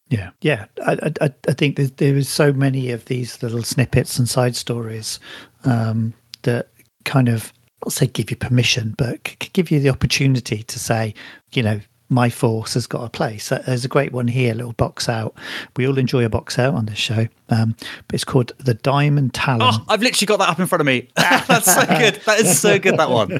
[0.08, 0.66] Yeah, yeah.
[0.84, 4.54] I, I, I think there's, there is so many of these little snippets and side
[4.56, 5.18] stories
[5.64, 6.68] um, that
[7.06, 7.50] kind of,
[7.82, 9.22] I'll say, give you permission, but
[9.54, 11.14] give you the opportunity to say,
[11.52, 11.80] you know,
[12.12, 13.50] my force has got a place.
[13.50, 15.34] Uh, There's a great one here, a little box out.
[15.76, 17.74] We all enjoy a box out on this show, um,
[18.06, 19.62] but it's called the Diamond Talon.
[19.62, 21.08] Oh, I've literally got that up in front of me.
[21.16, 22.20] That's so good.
[22.26, 22.96] That is so good.
[22.98, 23.30] That one.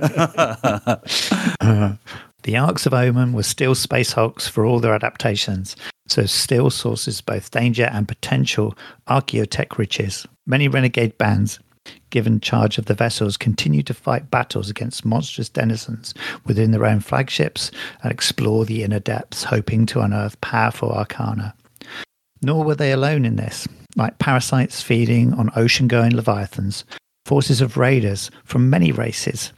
[2.45, 5.77] The Arks of Omen were still Space Hulks for all their adaptations,
[6.09, 8.75] so still sources both danger and potential
[9.07, 10.27] archaeotech riches.
[10.45, 11.61] Many renegade bands,
[12.11, 16.15] given charge of the vessels, continue to fight battles against monstrous denizens
[16.45, 17.71] within their own flagships
[18.03, 21.55] and explore the inner depths, hoping to unearth powerful arcana.
[22.43, 23.67] Nor were they alone in this.
[23.95, 26.85] like parasites feeding on ocean going leviathans,
[27.27, 29.53] forces of raiders from many races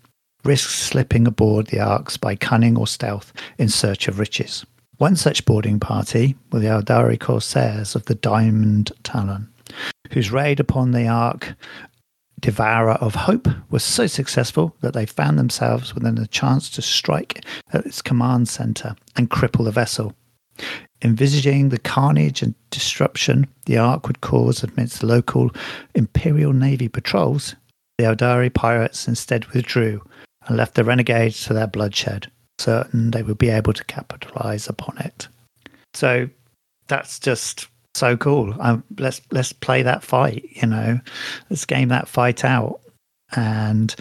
[0.45, 4.65] risk slipping aboard the arks by cunning or stealth in search of riches.
[4.99, 9.49] One such boarding party were the Aeldari corsairs of the Diamond Talon,
[10.13, 11.55] whose raid upon the ark
[12.44, 17.42] Devourer of Hope was so successful that they found themselves within a chance to strike
[17.72, 20.14] at its command center and cripple the vessel.
[21.00, 25.52] Envisaging the carnage and disruption the Ark would cause amidst local
[25.94, 27.57] Imperial Navy patrols,
[27.96, 30.02] the Aeldari pirates instead withdrew
[30.46, 34.98] and left the renegades to their bloodshed, certain they would be able to capitalize upon
[34.98, 35.28] it.
[35.94, 36.28] So
[36.88, 38.54] that's just so cool.
[38.61, 40.44] Um, let's let's play that fight.
[40.50, 41.00] You know,
[41.50, 42.80] let's game that fight out,
[43.35, 43.94] and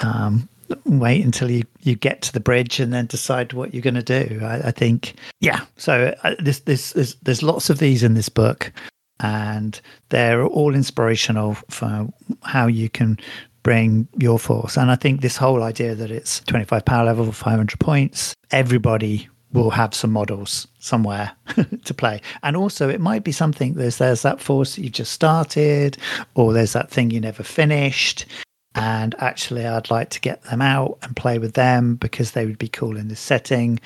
[0.00, 0.48] um,
[0.84, 4.02] wait until you, you get to the bridge and then decide what you're going to
[4.02, 4.40] do.
[4.42, 5.64] I, I, think, yeah.
[5.76, 8.72] So uh, this this there's, there's lots of these in this book,
[9.20, 12.08] and they're all inspirational for
[12.42, 13.18] how you can
[13.62, 14.76] bring your force.
[14.76, 19.70] And I think this whole idea that it's 25 power level, 500 points, everybody will
[19.70, 21.32] have some models somewhere
[21.84, 22.20] to play.
[22.42, 25.96] And also, it might be something there's there's that force that you've just started,
[26.34, 28.26] or there's that thing you never finished.
[28.74, 32.58] And actually, I'd like to get them out and play with them because they would
[32.58, 33.78] be cool in this setting,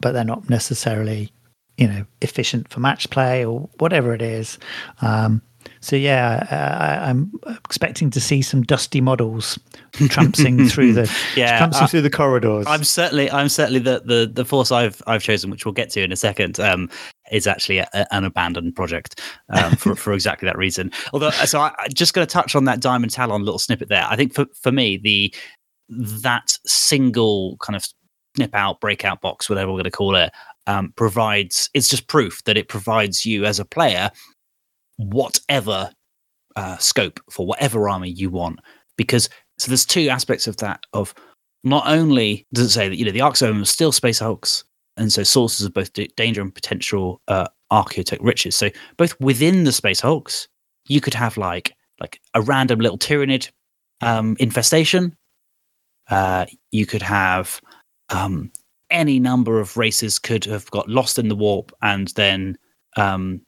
[0.00, 1.32] but they're not necessarily,
[1.76, 4.56] you know, efficient for match play or whatever it is.
[5.02, 5.42] Um,
[5.80, 6.46] so yeah,
[7.02, 7.32] I, am
[7.64, 9.58] expecting to see some dusty models
[9.92, 12.66] tramping through the yeah tramping uh, through the corridors.
[12.66, 16.02] I'm certainly I'm certainly the, the the force I've I've chosen, which we'll get to
[16.02, 16.58] in a second.
[16.60, 16.90] Um,
[17.30, 20.90] is actually a, an abandoned project um, for, for exactly that reason.
[21.12, 24.06] Although, so I, am just going to touch on that Diamond Talon little snippet there.
[24.08, 25.34] I think for, for me, the
[25.90, 27.86] that single kind of
[28.36, 30.32] snip out, breakout box, whatever we're going to call it,
[30.66, 34.10] um, provides it's just proof that it provides you as a player
[34.98, 35.90] whatever
[36.56, 38.60] uh, scope for whatever army you want.
[38.96, 40.84] Because so there's two aspects of that.
[40.92, 41.14] Of
[41.64, 44.64] not only does it say that you know the Ark Zone are still space hulks,
[44.96, 48.56] and so sources of both danger and potential uh, archaeotech riches.
[48.56, 50.48] So both within the space hulks,
[50.86, 53.50] you could have like like a random little Tyranid
[54.00, 55.16] um, infestation.
[56.10, 57.60] Uh, you could have
[58.08, 58.50] um,
[58.90, 62.56] any number of races could have got lost in the warp and then
[62.96, 63.42] um,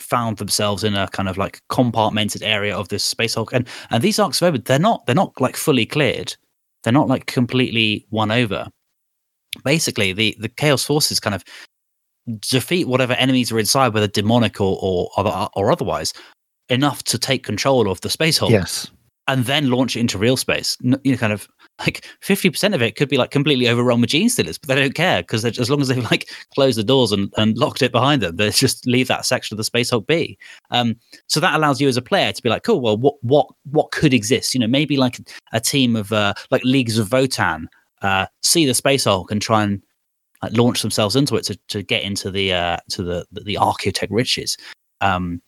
[0.00, 3.52] found themselves in a kind of like compartmented area of this space hulk.
[3.52, 6.34] And and these Arks of Omen, they're not they're not like fully cleared.
[6.82, 8.68] They're not like completely won over.
[9.64, 11.44] Basically the the chaos forces kind of
[12.40, 16.12] defeat whatever enemies are inside whether demonic or or other, or otherwise
[16.68, 18.50] enough to take control of the space hulk.
[18.50, 18.90] Yes.
[19.26, 20.76] And then launch it into real space.
[20.82, 21.48] You know kind of
[21.80, 25.22] like 50% of it could be like completely overrun with Genestealers, but they don't care
[25.22, 28.36] because as long as they've like closed the doors and, and locked it behind them,
[28.36, 30.38] they just leave that section of the space hulk be.
[30.70, 33.46] Um, so that allows you as a player to be like, cool, well, what what
[33.70, 34.54] what could exist?
[34.54, 35.18] You know, maybe like
[35.52, 37.66] a team of uh, like leagues of Votann
[38.02, 39.82] uh, see the space hulk and try and
[40.42, 43.54] like, launch themselves into it to, to get into the uh, to the the, the
[43.54, 44.56] archaeotech riches.
[45.00, 45.42] Um,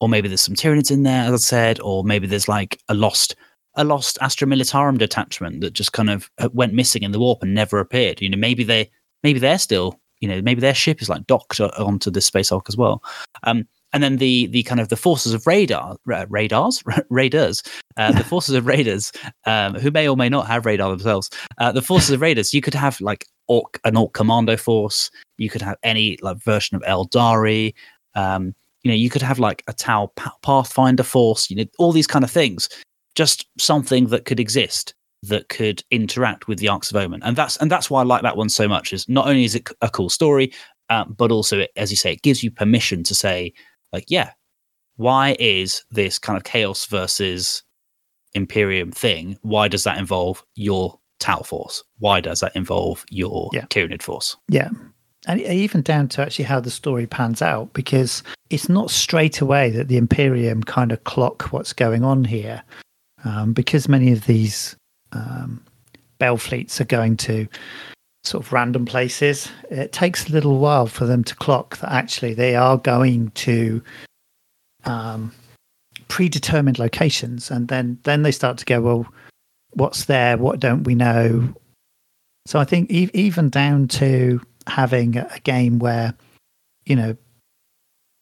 [0.00, 2.94] or maybe there's some Tyranids in there, as I said, or maybe there's like a
[2.94, 3.36] lost
[3.74, 7.42] a lost Astra Militarum detachment that just kind of uh, went missing in the warp
[7.42, 8.20] and never appeared.
[8.20, 8.90] You know, maybe they
[9.22, 12.68] maybe they're still, you know, maybe their ship is like docked onto this space hulk
[12.68, 13.02] as well.
[13.44, 16.82] Um, and then the the kind of the forces of radar radars?
[17.10, 17.62] Raiders.
[17.96, 19.12] Uh, the forces of raiders
[19.44, 21.28] um, who may or may not have radar themselves.
[21.58, 25.10] Uh, the forces of raiders you could have like orc an orc commando force.
[25.38, 27.74] You could have any like version of Aeldari
[28.14, 32.06] um, you know you could have like a tau pathfinder force you know all these
[32.06, 32.68] kind of things
[33.14, 37.56] just something that could exist that could interact with the Arks of Omen, and that's
[37.58, 38.92] and that's why I like that one so much.
[38.92, 40.52] Is not only is it a cool story,
[40.90, 43.52] uh, but also, it, as you say, it gives you permission to say,
[43.92, 44.32] like, yeah,
[44.96, 47.62] why is this kind of chaos versus
[48.34, 49.38] Imperium thing?
[49.42, 51.84] Why does that involve your Tau Force?
[51.98, 53.66] Why does that involve your yeah.
[53.66, 54.36] Tyranid Force?
[54.48, 54.70] Yeah,
[55.26, 59.70] and even down to actually how the story pans out, because it's not straight away
[59.70, 62.62] that the Imperium kind of clock what's going on here
[63.24, 64.76] um, because many of these
[65.12, 65.62] um,
[66.18, 67.48] Bale fleets are going to
[68.24, 72.34] sort of random places, it takes a little while for them to clock that actually
[72.34, 73.82] they are going to
[74.84, 75.32] um,
[76.08, 79.06] predetermined locations, and then then they start to go, well,
[79.70, 80.36] what's there?
[80.36, 81.54] What don't we know?
[82.46, 86.14] So I think e- even down to having a game where
[86.86, 87.16] you know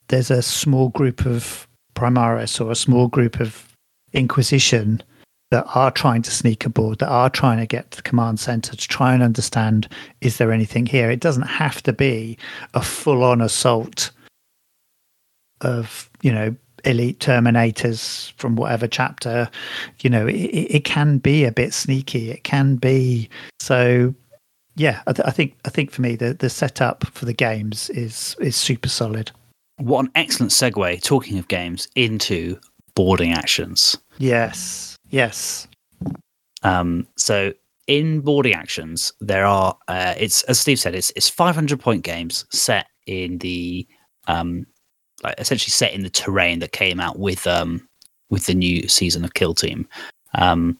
[0.09, 3.70] there's a small group of Primaris or a small group of
[4.13, 5.03] Inquisition
[5.51, 8.77] that are trying to sneak aboard, that are trying to get to the command center
[8.77, 9.89] to try and understand
[10.21, 11.11] is there anything here?
[11.11, 12.39] It doesn't have to be
[12.75, 14.11] a full on assault
[15.61, 16.55] of, you know,
[16.85, 19.51] elite terminators from whatever chapter.
[20.01, 22.31] You know it, it can be a bit sneaky.
[22.31, 24.15] It can be so
[24.77, 27.91] yeah I, th- I, think i think for me the the setup for the games
[27.91, 29.31] is is super solid.
[29.79, 32.59] What an excellent segue talking of games into
[32.95, 35.67] boarding actions yes yes
[36.63, 37.53] um so
[37.87, 42.45] in boarding actions there are uh, it's as steve said it's it's 500 point games
[42.51, 43.87] set in the
[44.29, 44.67] um
[45.23, 47.87] like essentially set in the terrain that came out with um
[48.31, 49.87] with the new season of Kill Team.
[50.35, 50.79] Um,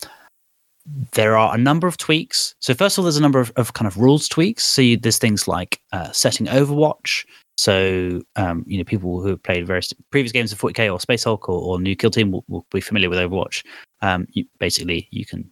[1.13, 2.55] there are a number of tweaks.
[2.61, 4.65] So first of all, there's a number of, of kind of rules tweaks.
[4.65, 7.27] So you, there's things like uh, setting Overwatch.
[7.61, 11.25] So um, you know people who have played various previous games of 40k or Space
[11.25, 13.67] Hulk or, or New Kill Team will, will, be familiar with Overwatch.
[14.01, 15.45] Um, you, basically, you can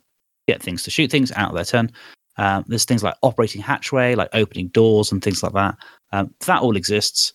[0.46, 1.92] get things to shoot things out of their turn.
[2.38, 5.76] Um, there's things like operating hatchway, like opening doors and things like that.
[6.12, 7.34] Um, that all exists.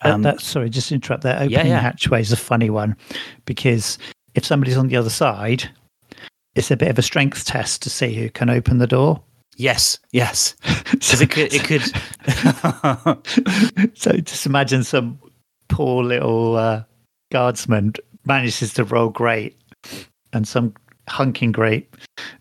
[0.00, 1.22] Um, that, that, sorry, just interrupt.
[1.22, 1.80] That opening yeah, yeah.
[1.80, 2.96] hatchway is a funny one
[3.44, 3.98] because
[4.34, 5.68] if somebody's on the other side,
[6.54, 9.22] it's a bit of a strength test to see who can open the door.
[9.56, 10.54] Yes, yes.
[11.00, 11.52] so it could.
[11.52, 11.82] It could...
[13.96, 15.18] so just imagine some
[15.68, 16.84] poor little uh,
[17.32, 17.94] guardsman
[18.24, 19.58] manages to roll great,
[20.32, 20.74] and some
[21.08, 21.88] hunking great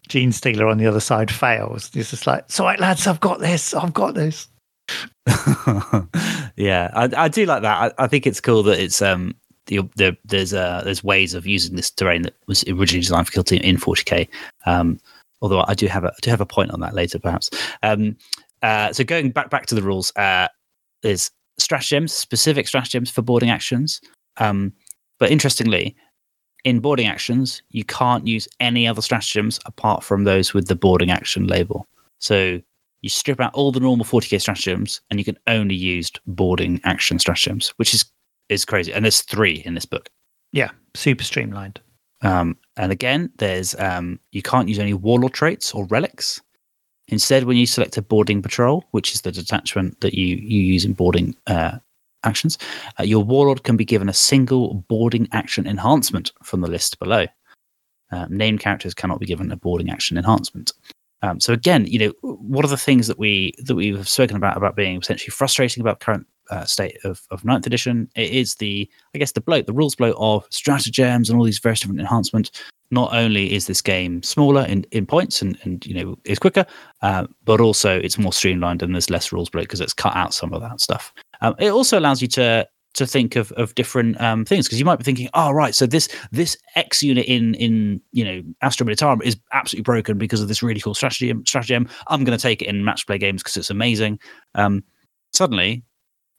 [0.10, 1.90] gene stealer on the other side fails.
[1.94, 3.74] It's just like, "So, right, lads, I've got this.
[3.74, 4.48] I've got this."
[6.56, 7.94] yeah, I, I, do like that.
[7.98, 9.34] I, I, think it's cool that it's um
[9.66, 13.34] the, the, there's uh there's ways of using this terrain that was originally designed for
[13.34, 14.28] Kill Team in 40k.
[14.68, 15.00] Um,
[15.42, 17.50] although I do have a I do have a point on that later, perhaps.
[17.84, 18.18] Um,
[18.62, 20.48] uh, so going back back to the rules, uh,
[21.02, 24.02] there's stratagems, specific stratagems for boarding actions.
[24.38, 24.74] Um,
[25.20, 25.96] but interestingly,
[26.64, 31.12] in boarding actions, you can't use any other stratagems apart from those with the boarding
[31.12, 31.88] action label.
[32.20, 32.60] So
[33.02, 37.20] you strip out all the normal 40k stratagems and you can only use boarding action
[37.20, 38.06] stratagems, which is
[38.50, 38.94] is crazy.
[38.94, 40.10] And there's three in this book.
[40.52, 41.82] Yeah, super streamlined.
[42.26, 46.42] Um, and again, there's um, you can't use any warlord traits or relics.
[47.08, 50.86] Instead, when you select a boarding patrol, which is the detachment that you you use
[50.86, 51.78] in boarding uh,
[52.24, 52.58] actions,
[53.00, 57.28] uh, your warlord can be given a single boarding action enhancement from the list below.
[58.12, 60.74] Uh, named characters cannot be given a boarding action enhancement.
[61.22, 64.36] Um, so again, you know, what are the things that we that we have spoken
[64.36, 68.10] about about being potentially frustrating about current uh, state of, of ninth edition?
[68.16, 71.60] It is the, I guess, the bloat, the rules bloat of stratagems and all these
[71.60, 72.52] various different enhancements.
[72.92, 76.66] Not only is this game smaller in, in points and, and you know is quicker,
[77.02, 80.34] uh, but also it's more streamlined and there's less rules bloat because it's cut out
[80.34, 81.12] some of that stuff.
[81.42, 84.86] Um, it also allows you to to think of of different um, things because you
[84.86, 88.86] might be thinking, oh right, so this this X unit in in you know Astra
[88.86, 91.88] Militarum is absolutely broken because of this really cool strategy stratagem.
[92.08, 94.20] I'm going to take it in match play games because it's amazing.
[94.56, 94.84] Um,
[95.34, 95.84] suddenly,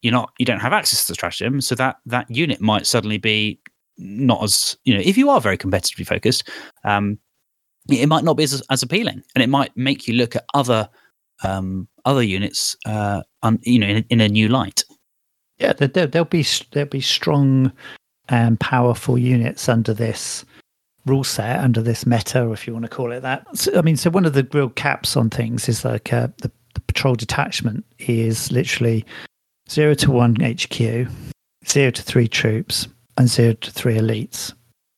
[0.07, 3.18] you're not you don't have access to the stratagem, so that that unit might suddenly
[3.18, 3.59] be
[3.98, 6.48] not as you know if you are very competitively focused.
[6.84, 7.18] Um,
[7.88, 10.88] it might not be as, as appealing, and it might make you look at other
[11.42, 13.22] um, other units, uh,
[13.62, 14.84] you know, in, in a new light.
[15.59, 17.72] Yeah, there, will be there'll be strong
[18.28, 20.44] and powerful units under this
[21.07, 23.44] rule set, under this meta, if you want to call it that.
[23.57, 26.50] So, I mean, so one of the real caps on things is like uh, the,
[26.74, 29.04] the patrol detachment is literally
[29.71, 31.09] zero to one HQ,
[31.67, 34.53] zero to three troops, and zero to three elites.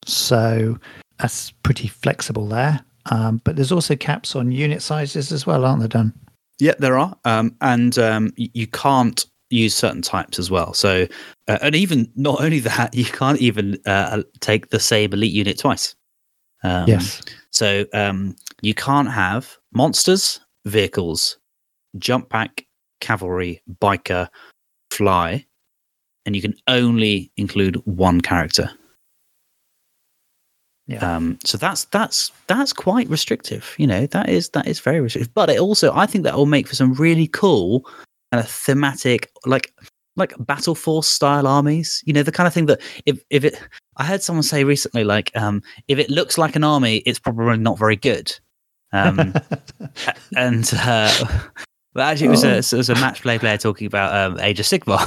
[0.04, 0.78] So
[1.18, 2.80] that's pretty flexible there.
[3.10, 6.12] Um, but there's also caps on unit sizes as well, aren't there, Don?
[6.58, 7.16] Yeah, there are.
[7.24, 10.74] Um, and um, you can't use certain types as well.
[10.74, 11.06] So,
[11.46, 15.58] uh, and even not only that, you can't even uh, take the same elite unit
[15.58, 15.94] twice.
[16.64, 17.22] Um, yes.
[17.50, 21.38] So um, you can't have monsters, vehicles,
[21.98, 22.66] jump pack,
[23.00, 24.28] cavalry, biker,
[24.90, 25.46] fly,
[26.26, 28.70] and you can only include one character.
[30.88, 31.16] Yeah.
[31.16, 33.74] Um, so that's that's that's quite restrictive.
[33.76, 35.32] You know, that is that is very restrictive.
[35.34, 37.82] But it also, I think that will make for some really cool
[38.32, 39.72] kind of thematic, like
[40.16, 42.02] like battle force style armies.
[42.06, 43.60] You know, the kind of thing that if if it,
[43.98, 47.58] I heard someone say recently, like um, if it looks like an army, it's probably
[47.58, 48.32] not very good.
[48.92, 49.34] Um,
[50.36, 51.28] and uh,
[51.94, 52.58] but actually, it was, a, oh.
[52.58, 55.00] it was a match play player talking about um, Age of Sigmar.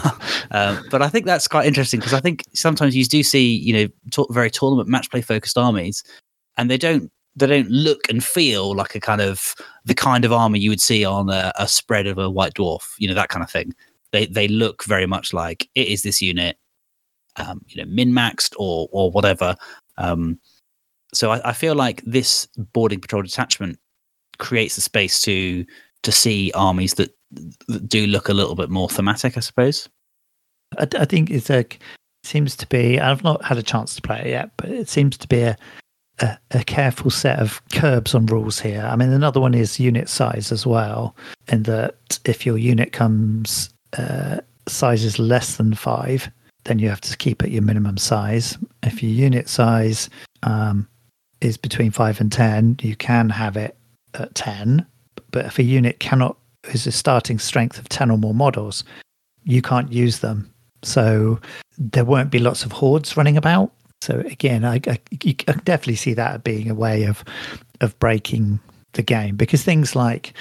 [0.52, 3.74] um, but I think that's quite interesting because I think sometimes you do see, you
[3.74, 6.04] know, very tournament match play focused armies,
[6.58, 9.56] and they don't they don't look and feel like a kind of
[9.86, 12.94] the kind of armor you would see on a, a spread of a white dwarf,
[12.98, 13.74] you know, that kind of thing.
[14.12, 16.58] They they look very much like it is this unit,
[17.38, 19.56] um, you know, min maxed or or whatever.
[19.98, 20.40] Um,
[21.14, 23.80] so I, I feel like this boarding patrol detachment
[24.40, 25.66] creates a space to
[26.04, 27.16] to see armies that,
[27.68, 29.90] that do look a little bit more thematic, I suppose.
[30.78, 31.80] I, I think it's like
[32.24, 33.00] seems to be.
[33.00, 35.58] I've not had a chance to play it yet, but it seems to be a
[36.20, 38.84] a, a careful set of curbs on rules here.
[38.84, 41.16] I mean, another one is unit size as well,
[41.48, 44.38] in that if your unit comes uh,
[44.68, 46.30] size is less than five,
[46.66, 48.58] then you have to keep at your minimum size.
[48.84, 50.10] If your unit size
[50.44, 50.88] um,
[51.42, 53.76] is between five and ten, you can have it
[54.14, 54.86] at ten.
[55.32, 58.84] But if a unit cannot is a starting strength of ten or more models,
[59.44, 60.52] you can't use them.
[60.84, 61.40] So
[61.78, 63.72] there won't be lots of hordes running about.
[64.02, 65.34] So again, I, I, I
[65.64, 67.24] definitely see that being a way of
[67.82, 68.60] of breaking
[68.94, 70.34] the game because things like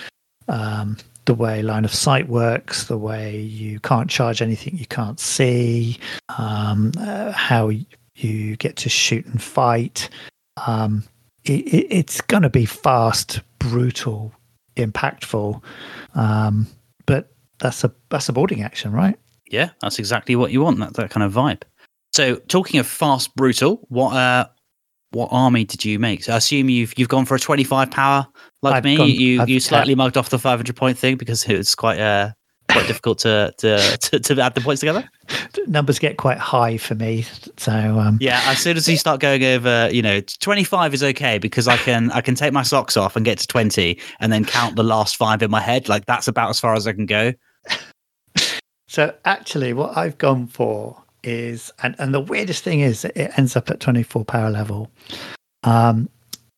[0.48, 0.96] um,
[1.26, 5.98] the way line of sight works, the way you can't charge anything you can't see,
[6.38, 7.70] um, uh, how
[8.16, 10.08] you get to shoot and fight.
[10.66, 11.04] Um,
[11.44, 14.32] it, it, it's going to be fast, brutal,
[14.84, 15.62] impactful,
[16.14, 16.66] um,
[17.06, 19.18] but that's a that's a boarding action, right?
[19.50, 20.78] Yeah, that's exactly what you want.
[20.80, 21.62] That that kind of vibe.
[22.12, 24.46] So, talking of fast, brutal, what uh,
[25.12, 26.24] what army did you make?
[26.24, 28.26] So I assume you've you've gone for a twenty five power
[28.62, 28.96] like I've me.
[28.96, 31.74] gone- you I've- you slightly mugged off the five hundred point thing because it was
[31.74, 32.30] quite uh
[32.72, 35.08] quite difficult to, to to to add the points together.
[35.66, 39.44] Numbers get quite high for me, so um, Yeah, as soon as you start going
[39.44, 42.96] over, you know, twenty five is okay because I can I can take my socks
[42.96, 45.88] off and get to twenty and then count the last five in my head.
[45.88, 47.32] Like that's about as far as I can go.
[48.90, 53.54] So actually, what I've gone for is, and, and the weirdest thing is, it ends
[53.54, 54.90] up at 24 power level.
[55.62, 56.08] Um,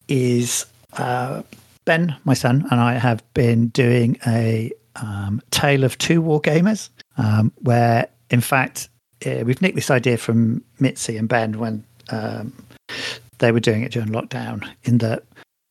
[0.09, 1.43] is uh,
[1.85, 6.91] Ben, my son, and I have been doing a um, tale of two war gamers,
[7.17, 8.89] um, where in fact
[9.27, 12.53] uh, we've nicked this idea from Mitzi and Ben when um,
[13.39, 14.69] they were doing it during lockdown.
[14.85, 15.25] In that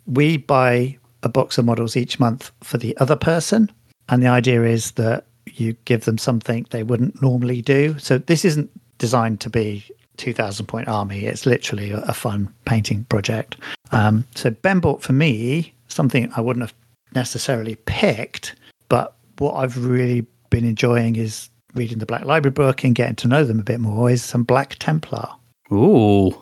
[0.05, 3.71] we buy a box of models each month for the other person,
[4.09, 7.97] and the idea is that you give them something they wouldn't normally do.
[7.99, 9.83] So this isn't designed to be
[10.17, 11.25] 2000 point army.
[11.25, 13.57] It's literally a fun painting project.
[13.91, 16.75] Um, so Ben bought for me something I wouldn't have
[17.13, 18.55] necessarily picked,
[18.91, 23.29] but what I've really been enjoying is reading the Black Library book and getting to
[23.29, 25.29] know them a bit more is some Black Templar.
[25.71, 26.35] Ooh.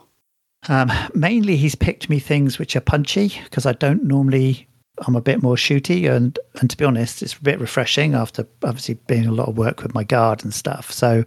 [0.68, 4.68] Um, mainly, he's picked me things which are punchy because I don't normally.
[5.06, 8.48] I'm a bit more shooty, and and to be honest, it's a bit refreshing after
[8.64, 10.92] obviously being a lot of work with my guard and stuff.
[10.92, 11.24] So,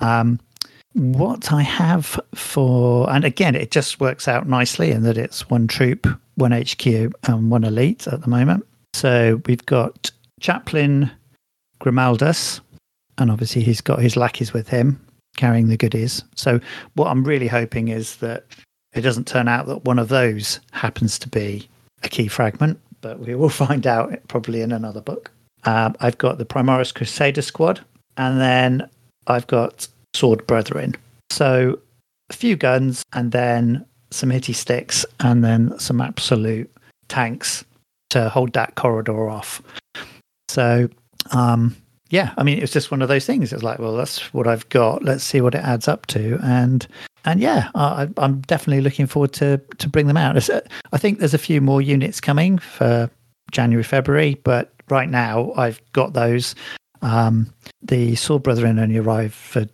[0.00, 0.40] um,
[0.94, 5.68] what I have for, and again, it just works out nicely in that it's one
[5.68, 8.66] troop, one HQ, and one elite at the moment.
[8.94, 10.10] So we've got
[10.42, 11.10] Chaplain
[11.80, 12.60] Grimaldus,
[13.16, 15.00] and obviously he's got his lackeys with him
[15.36, 16.22] carrying the goodies.
[16.34, 16.60] So
[16.94, 18.44] what I'm really hoping is that
[18.92, 21.68] it doesn't turn out that one of those happens to be
[22.02, 25.30] a key fragment, but we will find out probably in another book.
[25.64, 27.80] Um, I've got the Primaris Crusader squad,
[28.16, 28.88] and then
[29.28, 30.96] I've got Sword Brethren.
[31.30, 31.78] So
[32.30, 36.70] a few guns, and then some hitty sticks, and then some absolute
[37.08, 37.64] tanks
[38.10, 39.62] to hold that corridor off.
[40.52, 40.88] So,
[41.30, 41.74] um,
[42.10, 43.52] yeah, I mean, it was just one of those things.
[43.52, 45.02] It's like, well, that's what I've got.
[45.02, 46.86] Let's see what it adds up to, and
[47.24, 50.50] and yeah, I, I'm definitely looking forward to to bring them out.
[50.50, 50.60] Uh,
[50.92, 53.10] I think there's a few more units coming for
[53.50, 56.54] January, February, but right now I've got those.
[57.00, 59.66] Um, the Sword Brethren only arrived for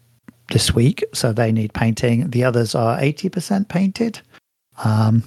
[0.53, 2.31] this week, so they need painting.
[2.31, 4.21] The others are 80% painted.
[4.85, 5.25] Um,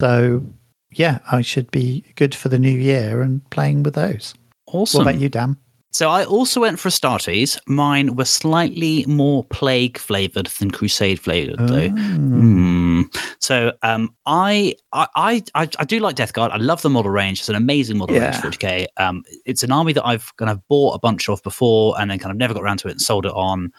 [0.00, 0.44] so
[0.92, 4.34] yeah, I should be good for the new year and playing with those.
[4.72, 4.98] Awesome.
[5.04, 5.56] What about you, Dan?
[5.94, 7.58] So I also went for Astartes.
[7.66, 11.90] Mine were slightly more plague flavored than Crusade flavored, though.
[11.90, 13.14] Mm.
[13.40, 15.06] So um, I, I
[15.54, 16.50] I I do like Death Guard.
[16.50, 17.40] I love the model range.
[17.40, 18.30] It's an amazing model Yeah.
[18.30, 18.86] range, 40k.
[18.96, 22.18] Um, it's an army that I've kind of bought a bunch of before, and then
[22.18, 23.70] kind of never got around to it and sold it on.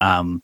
[0.00, 0.42] Um,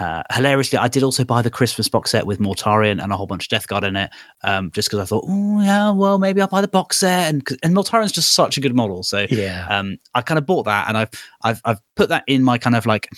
[0.00, 3.26] uh, hilariously, I did also buy the Christmas box set with Mortarion and a whole
[3.26, 4.10] bunch of Death Guard in it,
[4.42, 7.46] um, just because I thought, oh yeah, well maybe I'll buy the box set, and
[7.62, 9.66] and Mortarion's just such a good model, so Yeah.
[9.70, 11.10] um, I kind of bought that and I've
[11.42, 13.08] I've I've put that in my kind of like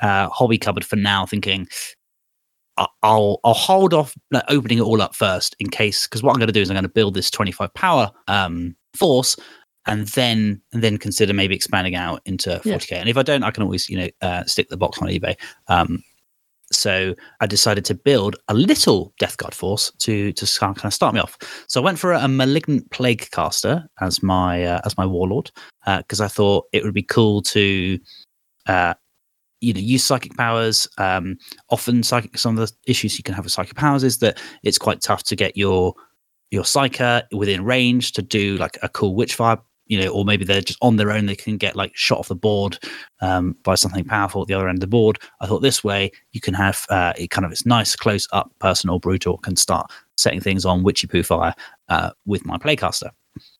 [0.00, 1.68] uh, hobby cupboard for now, thinking
[3.02, 6.38] I'll I'll hold off like, opening it all up first in case because what I'm
[6.38, 9.36] going to do is I'm going to build this 25 power um, force
[9.86, 12.92] and then and then consider maybe expanding out into 40k.
[12.92, 15.36] And if I don't, I can always you know uh, stick the box on eBay.
[15.68, 16.02] Um,
[16.72, 21.14] so I decided to build a little Death Guard force to to kind of start
[21.14, 21.38] me off.
[21.68, 25.50] So I went for a, malignant plague caster as my uh, as my warlord
[25.86, 27.98] because I thought it would be cool to
[28.66, 28.94] uh,
[29.60, 30.88] you know use psychic powers.
[30.98, 31.38] Um,
[31.70, 34.78] often psychic some of the issues you can have with psychic powers is that it's
[34.78, 35.94] quite tough to get your
[36.50, 40.60] your psyker within range to do like a cool witchfire you know, or maybe they're
[40.60, 41.26] just on their own.
[41.26, 42.78] They can get like shot off the board
[43.20, 45.18] um, by something powerful at the other end of the board.
[45.40, 48.52] I thought this way you can have uh, it kind of it's nice, close up,
[48.58, 51.54] personal, brutal, can start setting things on witchy poo fire
[51.88, 53.10] uh, with my plaguecaster.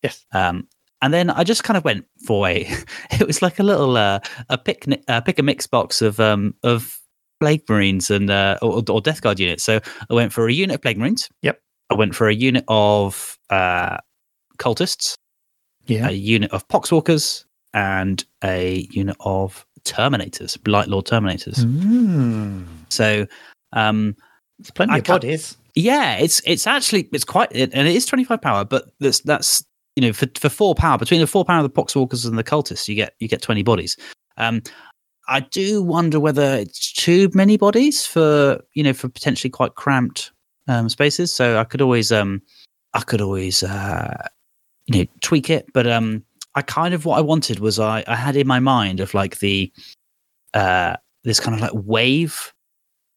[0.01, 0.25] Yes.
[0.33, 0.67] Um,
[1.01, 2.67] and then I just kind of went for a.
[3.19, 4.19] It was like a little uh,
[4.49, 6.99] a picnic, uh, pick a mix box of um of
[7.39, 9.63] plague marines and uh, or, or death guard units.
[9.63, 11.29] So I went for a unit of plague marines.
[11.41, 11.61] Yep.
[11.89, 13.97] I went for a unit of uh,
[14.57, 15.15] cultists,
[15.87, 16.07] Yeah.
[16.09, 21.63] a unit of poxwalkers, and a unit of terminators, blight lord terminators.
[21.65, 22.65] Mm.
[22.89, 23.25] So
[23.73, 24.15] um
[24.59, 25.57] There's plenty I of bodies.
[25.75, 29.21] yeah, it's it's actually it's quite it, and it is twenty five power, but that's
[29.21, 29.63] that's
[29.95, 32.43] you know for for four power between the four power of the poxwalkers and the
[32.43, 33.95] cultists, you get you get twenty bodies.
[34.37, 34.61] Um,
[35.29, 40.31] I do wonder whether it's too many bodies for you know for potentially quite cramped
[40.67, 41.31] um, spaces.
[41.33, 42.41] So I could always um
[42.93, 44.27] I could always uh
[44.87, 46.23] you know tweak it, but um
[46.55, 49.39] I kind of what I wanted was I I had in my mind of like
[49.39, 49.71] the
[50.53, 52.53] uh this kind of like wave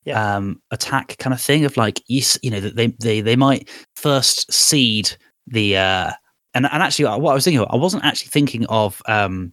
[0.05, 0.37] Yeah.
[0.37, 3.69] um attack kind of thing of like you you know that they they they might
[3.97, 5.11] first seed
[5.47, 6.11] the uh
[6.55, 9.53] and and actually uh, what I was thinking of, I wasn't actually thinking of um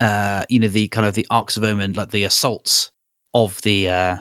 [0.00, 2.90] uh you know the kind of the Arks of Omen like the assaults
[3.34, 4.16] of the uh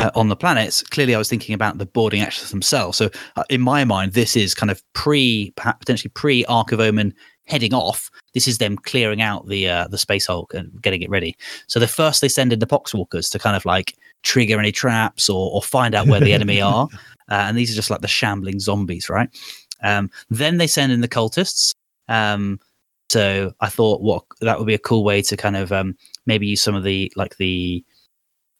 [0.00, 2.96] uh, on the planets, clearly I was thinking about the boarding actions themselves.
[2.96, 6.80] So, uh, in my mind, this is kind of pre, perhaps potentially pre Ark of
[6.80, 7.14] Omen
[7.46, 8.10] heading off.
[8.32, 11.36] This is them clearing out the uh, the space hulk and getting it ready.
[11.66, 15.28] So, the first they send in the poxwalkers to kind of like trigger any traps
[15.28, 16.88] or, or find out where the enemy are.
[17.30, 19.28] Uh, and these are just like the shambling zombies, right?
[19.82, 21.74] Um, then they send in the cultists.
[22.08, 22.58] Um,
[23.10, 25.96] so I thought, what that would be a cool way to kind of um,
[26.26, 27.84] maybe use some of the like the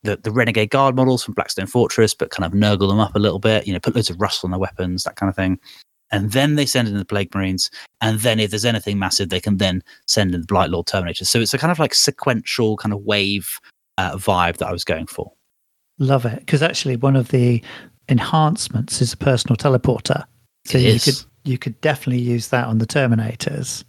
[0.03, 3.19] the, the renegade guard models from Blackstone Fortress, but kind of nurgle them up a
[3.19, 5.59] little bit, you know, put loads of rust on their weapons, that kind of thing.
[6.13, 7.71] And then they send in the Plague Marines.
[8.01, 11.27] And then if there's anything massive, they can then send in the Blight Lord Terminators.
[11.27, 13.61] So it's a kind of like sequential kind of wave
[13.97, 15.33] uh, vibe that I was going for.
[15.99, 16.41] Love it.
[16.41, 17.63] Because actually, one of the
[18.09, 20.25] enhancements is a personal teleporter.
[20.67, 21.05] So It you is.
[21.05, 23.85] could you could definitely use that on the Terminators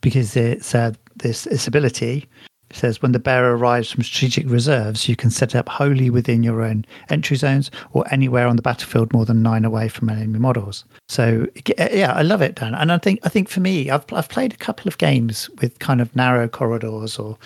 [0.00, 2.28] because it's uh, this this ability
[2.72, 6.42] says when the bearer arrives from strategic reserves, you can set it up wholly within
[6.42, 10.38] your own entry zones or anywhere on the battlefield more than nine away from enemy
[10.38, 10.84] models.
[11.08, 11.46] So
[11.78, 12.74] uh, yeah, I love it, Dan.
[12.74, 15.78] And I think I think for me, I've I've played a couple of games with
[15.78, 17.38] kind of narrow corridors or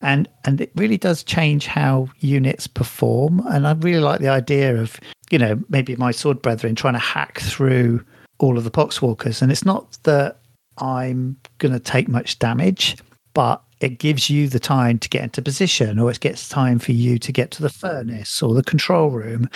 [0.00, 3.40] and and it really does change how units perform.
[3.48, 4.98] And I really like the idea of
[5.30, 8.04] you know maybe my sword brethren trying to hack through
[8.38, 10.40] all of the poxwalkers, and it's not that
[10.78, 12.96] I'm going to take much damage,
[13.34, 16.92] but it gives you the time to get into position, or it gets time for
[16.92, 19.48] you to get to the furnace or the control room,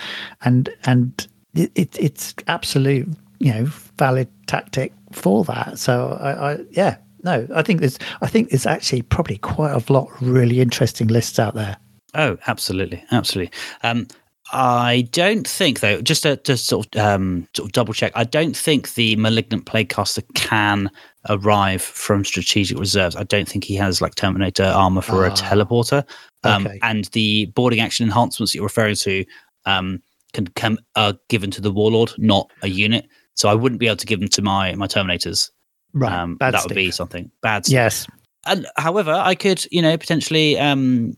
[0.43, 3.09] and and it, it it's absolute
[3.39, 3.65] you know
[3.99, 5.79] valid tactic for that.
[5.79, 9.93] So I, I yeah no I think there's I think there's actually probably quite a
[9.93, 11.77] lot of really interesting lists out there.
[12.15, 13.53] Oh, absolutely, absolutely.
[13.83, 14.07] Um,
[14.53, 16.01] I don't think though.
[16.01, 19.67] Just to, to sort of um, sort of double check, I don't think the malignant
[19.67, 20.91] plaguecaster can
[21.29, 23.17] arrive from strategic reserves.
[23.17, 26.05] I don't think he has like Terminator armor for a Ah, teleporter.
[26.43, 26.79] Um, okay.
[26.83, 29.25] And the boarding action enhancements you're referring to
[29.67, 30.03] um,
[30.33, 33.07] can come are given to the warlord, not a unit.
[33.35, 35.51] So I wouldn't be able to give them to my my Terminators.
[35.93, 37.69] Right, Um, that would be something bad.
[37.69, 38.07] Yes,
[38.47, 41.17] And however, I could, you know, potentially, um,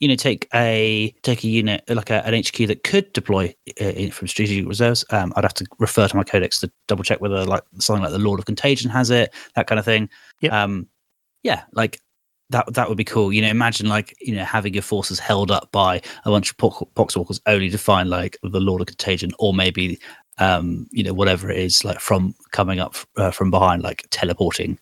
[0.00, 4.10] you know, take a take a unit like a, an HQ that could deploy uh,
[4.10, 5.04] from strategic reserves.
[5.10, 8.12] Um, I'd have to refer to my codex to double check whether like something like
[8.12, 10.08] the Lord of Contagion has it, that kind of thing.
[10.40, 10.52] Yep.
[10.52, 10.88] Um,
[11.42, 12.00] yeah, like
[12.50, 13.32] that that would be cool.
[13.32, 16.56] You know, imagine like you know having your forces held up by a bunch of
[16.56, 19.98] pox- poxwalkers only to find like the Lord of Contagion, or maybe
[20.38, 24.78] um, you know whatever it is like from coming up uh, from behind, like teleporting.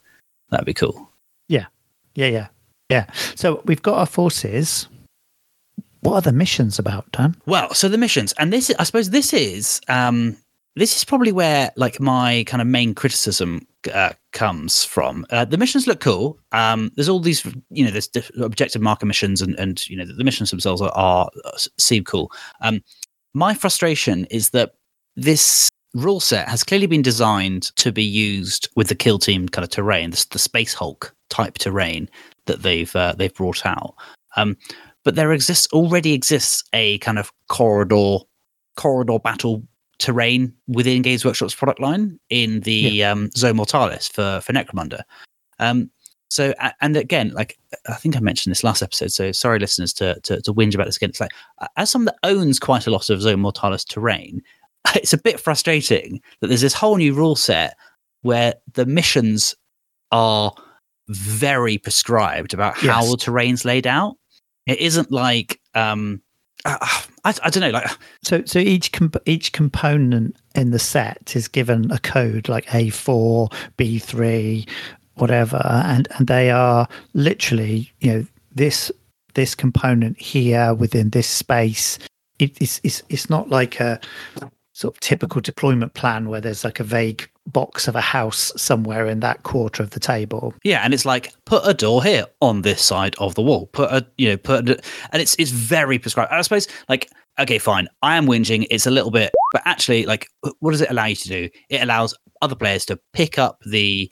[0.51, 1.11] That'd be cool.
[1.49, 1.67] Yeah,
[2.15, 2.49] yeah, yeah,
[2.89, 3.07] yeah.
[3.35, 4.89] So we've got our forces.
[6.03, 7.37] What are the missions about, Dan?
[7.47, 10.37] Well, so the missions, and this, I suppose, this is um,
[10.75, 15.25] this is probably where like my kind of main criticism uh, comes from.
[15.31, 16.39] Uh, the missions look cool.
[16.51, 20.25] Um, there's all these, you know, there's objective marker missions, and and you know the
[20.25, 22.33] missions themselves are, are uh, seem cool.
[22.61, 22.83] Um,
[23.33, 24.75] my frustration is that
[25.15, 29.63] this rule set has clearly been designed to be used with the kill team kind
[29.63, 32.09] of terrain, the, the space Hulk type terrain
[32.47, 33.95] that they've uh, they've brought out.
[34.37, 34.57] Um,
[35.05, 38.19] but there exists already exists a kind of corridor
[38.77, 39.63] corridor battle
[39.99, 45.03] terrain within Games Workshop's product line in the um, Zone Mortalis for for Necromunda.
[45.59, 45.91] Um,
[46.29, 50.19] so and again, like I think I mentioned this last episode, so sorry, listeners, to
[50.21, 51.11] to, to whinge about this again.
[51.11, 51.33] It's like
[51.77, 54.43] as someone that owns quite a lot of Zone Mortalis terrain,
[54.95, 57.77] it's a bit frustrating that there's this whole new rule set
[58.23, 59.55] where the missions
[60.11, 60.55] are
[61.09, 64.17] very prescribed about how the terrain's laid out.
[64.67, 66.23] It isn't like um,
[66.65, 66.77] uh,
[67.25, 67.91] I, I don't know, like
[68.23, 72.91] So, so each comp- each component in the set is given a code like A
[72.91, 74.67] four, B three,
[75.15, 78.91] whatever, and and they are literally, you know, this
[79.35, 81.99] this component here within this space.
[82.39, 84.01] It, it's it's it's not like a
[84.73, 89.07] sort of typical deployment plan where there's like a vague box of a house somewhere
[89.07, 90.55] in that quarter of the table.
[90.65, 93.67] Yeah, and it's like put a door here on this side of the wall.
[93.73, 94.81] Put a you know put a,
[95.13, 96.33] and it's it's very prescribed.
[96.33, 97.89] I suppose like okay, fine.
[98.03, 98.67] I am whinging.
[98.71, 100.29] It's a little bit, but actually, like,
[100.61, 101.49] what does it allow you to do?
[101.69, 104.11] It allows other players to pick up the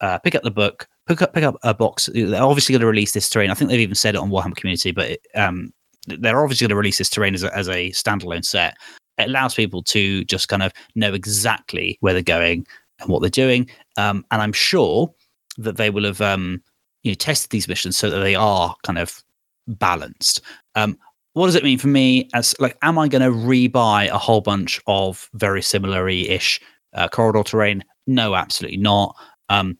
[0.00, 2.08] uh, pick up the book, pick up pick up a box.
[2.12, 3.50] They're obviously going to release this terrain.
[3.50, 5.72] I think they've even said it on Warhammer Community, but it, um,
[6.06, 8.76] they're obviously going to release this terrain as a, as a standalone set.
[9.20, 12.66] It allows people to just kind of know exactly where they're going
[13.00, 13.68] and what they're doing.
[13.96, 15.12] Um, and I'm sure
[15.58, 16.62] that they will have um,
[17.02, 19.22] you know tested these missions so that they are kind of
[19.66, 20.40] balanced.
[20.74, 20.98] Um,
[21.34, 22.28] what does it mean for me?
[22.34, 26.60] As like, am I going to rebuy a whole bunch of very similar-ish
[26.94, 27.84] uh, corridor terrain?
[28.06, 29.14] No, absolutely not.
[29.48, 29.78] Um,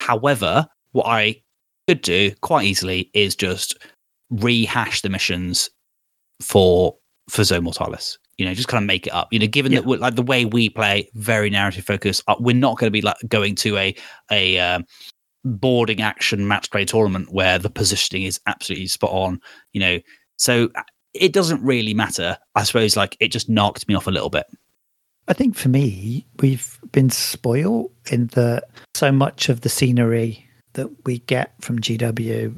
[0.00, 1.42] however, what I
[1.88, 3.76] could do quite easily is just
[4.30, 5.70] rehash the missions
[6.40, 6.96] for
[7.28, 8.18] for Zone Mortalis.
[8.38, 9.28] You know, just kind of make it up.
[9.32, 9.80] You know, given Yeah.
[9.80, 12.92] that we're, like the way we play, very narrative focused, uh, we're not going to
[12.92, 13.94] be like going to a
[14.30, 14.84] a um,
[15.44, 19.40] boarding action match play tournament where the positioning is absolutely spot on.
[19.72, 20.00] You know,
[20.36, 20.82] so uh,
[21.14, 22.36] it doesn't really matter.
[22.54, 24.46] I suppose like it just knocked me off a little bit.
[25.28, 28.64] I think for me, we've been spoiled in that
[28.94, 32.56] so much of the scenery that we get from GW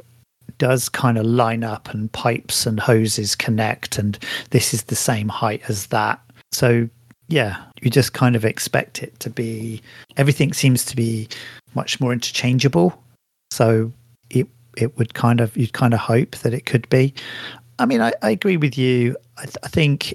[0.58, 4.18] does kind of line up and pipes and hoses connect, and
[4.50, 6.20] this is the same height as that.
[6.52, 6.88] So,
[7.28, 9.82] yeah, you just kind of expect it to be
[10.16, 11.28] everything seems to be
[11.74, 13.02] much more interchangeable.
[13.50, 13.92] So,
[14.30, 14.46] it
[14.76, 17.14] it would kind of you'd kind of hope that it could be.
[17.78, 19.16] I mean, I, I agree with you.
[19.36, 20.14] I, th- I think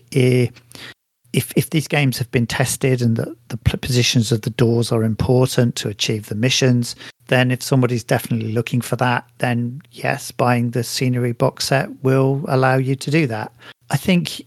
[1.34, 5.04] if if these games have been tested and the, the positions of the doors are
[5.04, 6.96] important to achieve the missions,
[7.28, 12.44] then if somebody's definitely looking for that, then yes, buying the scenery box set will
[12.48, 13.54] allow you to do that.
[13.90, 14.42] I think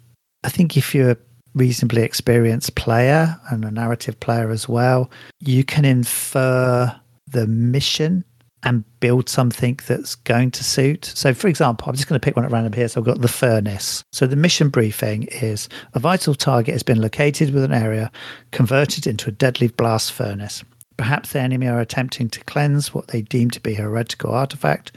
[0.44, 1.16] I think if you're a
[1.54, 5.10] reasonably experienced player and a narrative player as well,
[5.40, 6.94] you can infer
[7.26, 8.24] the mission
[8.62, 11.04] and build something that's going to suit.
[11.14, 12.88] So, for example, I'm just going to pick one at random here.
[12.88, 14.02] So, I've got the furnace.
[14.12, 18.10] So, the mission briefing is a vital target has been located with an area
[18.50, 20.64] converted into a deadly blast furnace.
[20.96, 24.92] Perhaps the enemy are attempting to cleanse what they deem to be a heretical artifact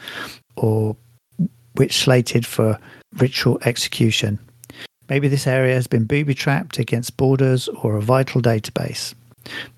[0.55, 0.95] or
[1.73, 2.79] which slated for
[3.13, 4.39] ritual execution.
[5.09, 9.13] Maybe this area has been booby trapped against borders or a vital database.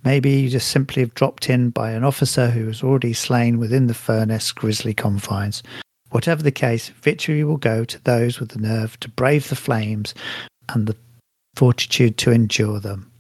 [0.04, 3.88] Maybe you just simply have dropped in by an officer who was already slain within
[3.88, 5.64] the furnace grisly confines.
[6.10, 10.14] Whatever the case, victory will go to those with the nerve to brave the flames
[10.70, 10.98] and the
[11.56, 13.11] fortitude to endure them.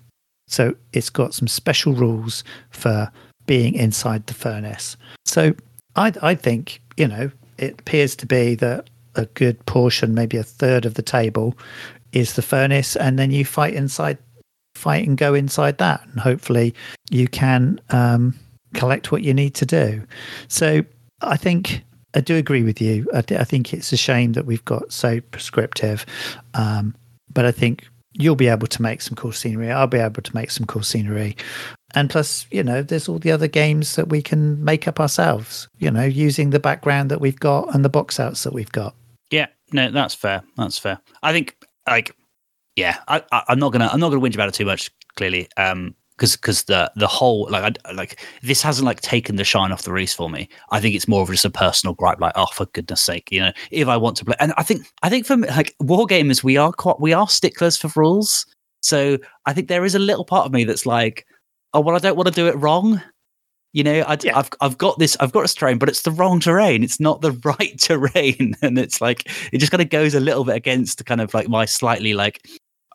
[0.51, 3.11] So it's got some special rules for
[3.45, 4.97] being inside the furnace.
[5.25, 5.53] So
[5.95, 10.43] I, I think, you know, it appears to be that a good portion, maybe a
[10.43, 11.57] third of the table,
[12.11, 14.17] is the furnace, and then you fight inside
[14.75, 16.05] fight and go inside that.
[16.07, 16.73] And hopefully
[17.09, 18.33] you can um,
[18.73, 20.05] collect what you need to do.
[20.47, 20.83] So
[21.21, 21.83] i think
[22.15, 23.07] i do agree with you.
[23.13, 26.05] I, th- I think it's a shame that we've got so prescriptive
[26.53, 26.95] um,
[27.33, 30.35] but i think you'll be able to make some cool scenery i'll be able to
[30.35, 31.35] make some cool scenery
[31.93, 35.67] and plus you know there's all the other games that we can make up ourselves
[35.77, 38.95] you know using the background that we've got and the box outs that we've got
[39.31, 40.43] Yeah, no, that's fair.
[40.57, 40.99] That's fair.
[41.23, 41.55] I think
[41.87, 42.15] like
[42.75, 44.91] yeah, I, I'm not gonna I'm not gonna whinge about it too much.
[45.15, 49.43] Clearly, um, because because the the whole like I like this hasn't like taken the
[49.43, 50.47] shine off the release for me.
[50.69, 52.21] I think it's more of just a personal gripe.
[52.21, 54.85] Like, oh, for goodness sake, you know, if I want to play, and I think
[55.01, 58.45] I think for me, like war gamers, we are quite we are sticklers for rules.
[58.83, 59.17] So
[59.47, 61.25] I think there is a little part of me that's like,
[61.73, 63.01] oh well, I don't want to do it wrong.
[63.73, 64.37] You know, I, Yeah.
[64.37, 66.83] I've I've got this I've got this terrain, but it's the wrong terrain.
[66.83, 70.43] It's not the right terrain, and it's like it just kind of goes a little
[70.43, 72.47] bit against the kind of like my slightly like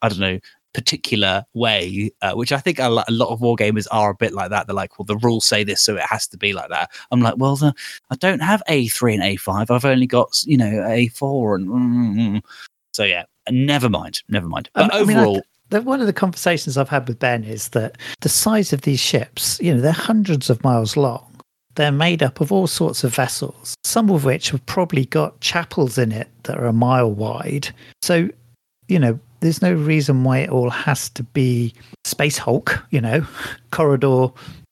[0.03, 0.39] I don't know
[0.75, 4.51] particular way, uh, which I think a lot, of war gamers are a bit like
[4.51, 4.67] that.
[4.67, 6.91] They're like, well, the rules say this, so it has to be like that.
[7.11, 7.75] I'm like, well, the,
[8.11, 9.71] I don't have A three and A five.
[9.71, 12.43] I've only got you know A four, and mm,
[12.93, 13.25] so yeah.
[13.49, 14.69] Never mind, never mind.
[14.75, 17.21] I But mean- I mean, I- overall, the, one of the conversations I've had with
[17.21, 21.33] Ben is that the size of these ships, you know, they're hundreds of miles long.
[21.77, 25.97] They're made up of all sorts of vessels, some of which have probably got chapels
[25.97, 27.69] in it that are a mile wide.
[28.03, 28.29] So,
[28.89, 31.73] you know, there's no reason why it all has to be
[32.05, 33.27] Space Hulk, you know,
[33.71, 34.29] corridor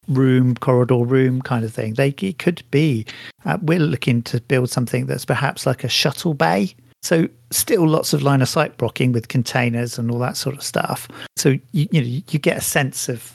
[0.09, 1.95] room, corridor room kind of thing.
[1.95, 3.07] They it could be.
[3.45, 6.75] Uh, we're looking to build something that's perhaps like a shuttle bay.
[7.03, 10.63] So still lots of line of sight blocking with containers and all that sort of
[10.63, 11.09] stuff.
[11.37, 13.35] So you you know you get a sense of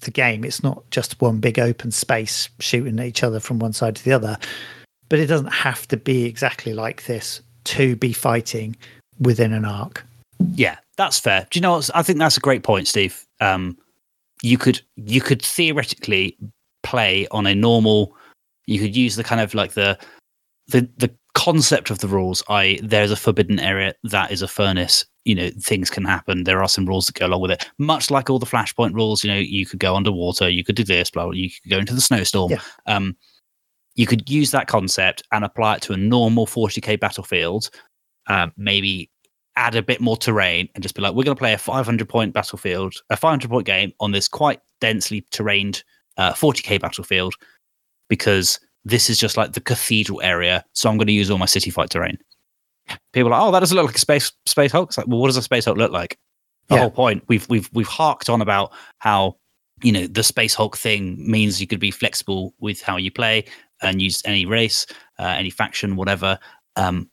[0.00, 0.44] the game.
[0.44, 4.04] It's not just one big open space shooting at each other from one side to
[4.04, 4.38] the other.
[5.08, 8.76] But it doesn't have to be exactly like this to be fighting
[9.18, 10.04] within an ark.
[10.54, 11.46] Yeah, that's fair.
[11.50, 11.90] Do you know what?
[11.94, 13.26] I think that's a great point, Steve.
[13.40, 13.76] Um,
[14.42, 16.36] you could you could theoretically
[16.82, 18.16] play on a normal.
[18.66, 19.98] You could use the kind of like the
[20.68, 22.42] the the concept of the rules.
[22.48, 25.04] I there's a forbidden area that is a furnace.
[25.24, 26.44] You know, things can happen.
[26.44, 27.66] There are some rules that go along with it.
[27.78, 29.22] Much like all the Flashpoint rules.
[29.22, 30.48] You know, you could go underwater.
[30.48, 31.10] You could do this.
[31.10, 31.24] Blah.
[31.24, 32.52] blah you could go into the snowstorm.
[32.52, 32.60] Yeah.
[32.86, 33.16] Um,
[33.96, 37.68] you could use that concept and apply it to a normal 40k battlefield.
[38.28, 39.10] Um, maybe
[39.56, 42.08] add a bit more terrain and just be like, we're going to play a 500
[42.08, 45.82] point battlefield, a 500 point game on this quite densely terrained
[46.16, 47.34] uh, 40k battlefield
[48.08, 50.64] because this is just like the cathedral area.
[50.72, 52.18] So I'm going to use all my city fight terrain.
[53.12, 54.90] People are like, oh, that doesn't look like a space space Hulk.
[54.90, 56.18] It's like, well, what does a space Hulk look like?
[56.68, 56.80] The Yeah.
[56.82, 57.24] whole point.
[57.28, 59.36] We've we've we've harked on about how
[59.82, 63.44] you know the space Hulk thing means you could be flexible with how you play
[63.82, 64.86] and use any race,
[65.18, 66.38] uh, any faction, whatever.
[66.76, 67.09] Um,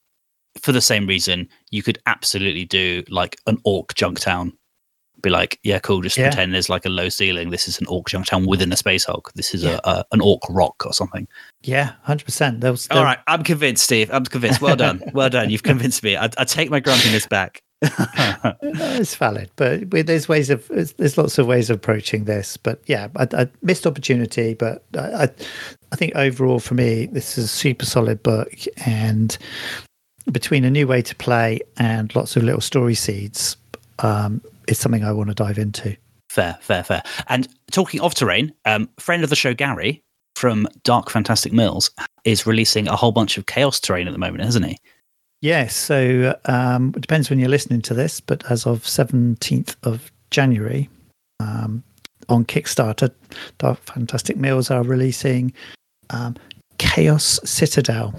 [0.57, 4.53] for the same reason, you could absolutely do like an orc junk town.
[5.21, 6.01] Be like, yeah, cool.
[6.01, 6.27] Just Yeah.
[6.29, 7.49] pretend there's like a low ceiling.
[7.49, 9.31] This is an orc junk town within a space Hulk.
[9.33, 9.79] This is Yeah.
[9.83, 11.27] a, a an orc rock or something.
[11.63, 12.61] Yeah, hundred percent.
[12.61, 14.09] There was All right, I'm convinced, Steve.
[14.13, 14.61] I'm convinced.
[14.61, 15.49] Well done, well done.
[15.49, 16.15] You've convinced me.
[16.17, 17.63] I, I take my grumpiness back.
[17.81, 22.57] it's valid, but there's ways of there's, there's lots of ways of approaching this.
[22.57, 25.29] But yeah, I, I missed opportunity, but I, I
[25.91, 28.51] I think overall for me this is a super solid book,
[28.85, 29.37] and
[30.31, 33.57] between a new way to play and lots of little story seeds,
[33.99, 35.95] um, it's something I want to dive into.
[36.29, 37.03] Fair, fair, fair.
[37.27, 40.03] And talking of terrain, um, friend of the show Gary
[40.35, 41.89] from Dark Fantastic Mills
[42.23, 44.77] is releasing a whole bunch of chaos terrain at the moment, isn't he?
[45.41, 50.11] Yes, so um, it depends when you're listening to this, but as of 17th of
[50.31, 50.89] January,
[51.39, 51.83] um,
[52.29, 53.11] on Kickstarter,
[53.57, 55.53] Dark Fantastic Mills are releasing
[56.09, 56.35] um,
[56.77, 58.13] Chaos Citadel.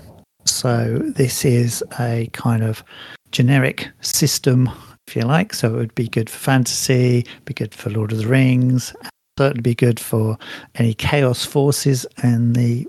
[0.59, 2.83] So this is a kind of
[3.31, 4.69] generic system,
[5.07, 5.55] if you like.
[5.55, 8.93] So it would be good for fantasy, be good for Lord of the Rings,
[9.39, 10.37] certainly be good for
[10.75, 12.89] any chaos forces in the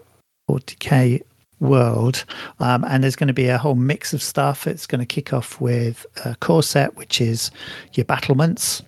[0.49, 1.21] 40k
[1.59, 2.25] world.
[2.59, 4.65] Um, and there's going to be a whole mix of stuff.
[4.65, 7.51] It's going to kick off with a core set, which is
[7.93, 8.81] your battlements.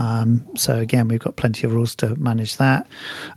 [0.00, 2.88] Um, so again, we've got plenty of rules to manage that.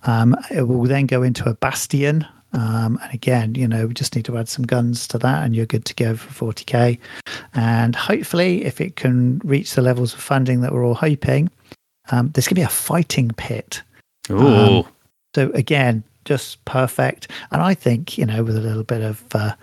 [0.06, 2.26] Um, it will then go into a bastion.
[2.58, 5.56] Um, and again, you know, we just need to add some guns to that, and
[5.56, 6.98] you're good to go for 40k.
[7.54, 11.52] And hopefully, if it can reach the levels of funding that we're all hoping,
[12.12, 13.84] um, there's going to be a fighting pit.
[14.32, 14.86] Ooh,
[15.36, 17.30] So again, just perfect.
[17.52, 19.54] And I think you know, with a little bit of uh,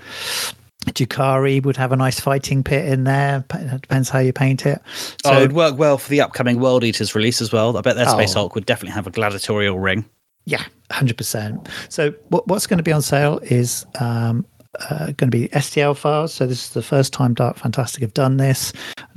[0.87, 3.45] Drukhari would have a nice fighting pit in there.
[3.55, 4.81] It depends how you paint it.
[5.25, 7.77] So oh, it'd work well for the upcoming World Eaters release as well.
[7.77, 8.41] I bet their Space Oh.
[8.41, 10.05] Hulk would definitely have a gladiatorial ring.
[10.47, 11.69] Yeah, hundred percent.
[11.89, 14.47] So what, what's going to be on sale is um,
[14.91, 16.35] uh, going to be STL files.
[16.35, 18.73] So this is the first time Dark Fantastic have done this.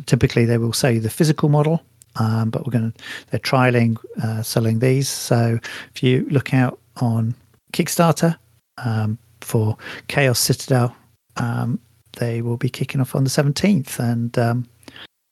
[0.06, 1.82] Typically, they will sell you the physical model.
[2.20, 5.08] Um, but we're going to they're trialing uh, selling these.
[5.08, 5.60] So
[5.94, 7.36] if you look out on
[7.74, 8.36] Kickstarter
[8.84, 10.96] um, for Chaos Citadel,
[11.36, 11.80] um,
[12.14, 14.68] they will be kicking off on the seventeenth, and um,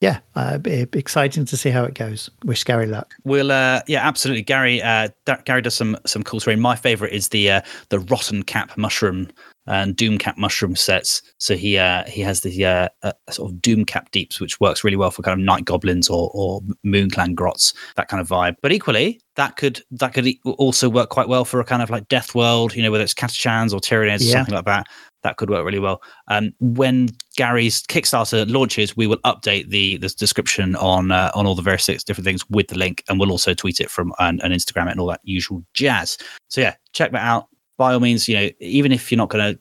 [0.02, 2.30] yeah, uh, exciting to see how it goes.
[2.43, 3.14] Wish Gary luck.
[3.24, 4.43] We'll, uh, yeah, absolutely.
[4.43, 6.60] Gary, uh, Da- Gary does some some cool terrain.
[6.60, 9.30] My favorite is the uh, the rotten cap mushroom
[9.68, 11.22] and doom cap mushroom sets.
[11.39, 14.84] So he uh, he has the uh, uh, sort of doom cap deeps, which works
[14.84, 18.28] really well for kind of night goblins or or moon clan grots, that kind of
[18.28, 18.56] vibe.
[18.62, 22.10] But equally, that could that could also work quite well for a kind of like
[22.10, 22.76] death world.
[22.76, 24.34] You know, whether it's Catachans or Tyranids or Yeah.
[24.34, 24.88] something like that.
[25.26, 26.03] That could work really well.
[26.28, 31.55] Um, when Gary's Kickstarter launches, we will update the the description on uh, on all
[31.55, 34.86] the various different things with the link, and we'll also tweet it from and, Instagram
[34.86, 36.19] it and all that usual jazz.
[36.49, 37.47] So yeah, check that out.
[37.78, 39.59] By all means, you know, even if you're not going to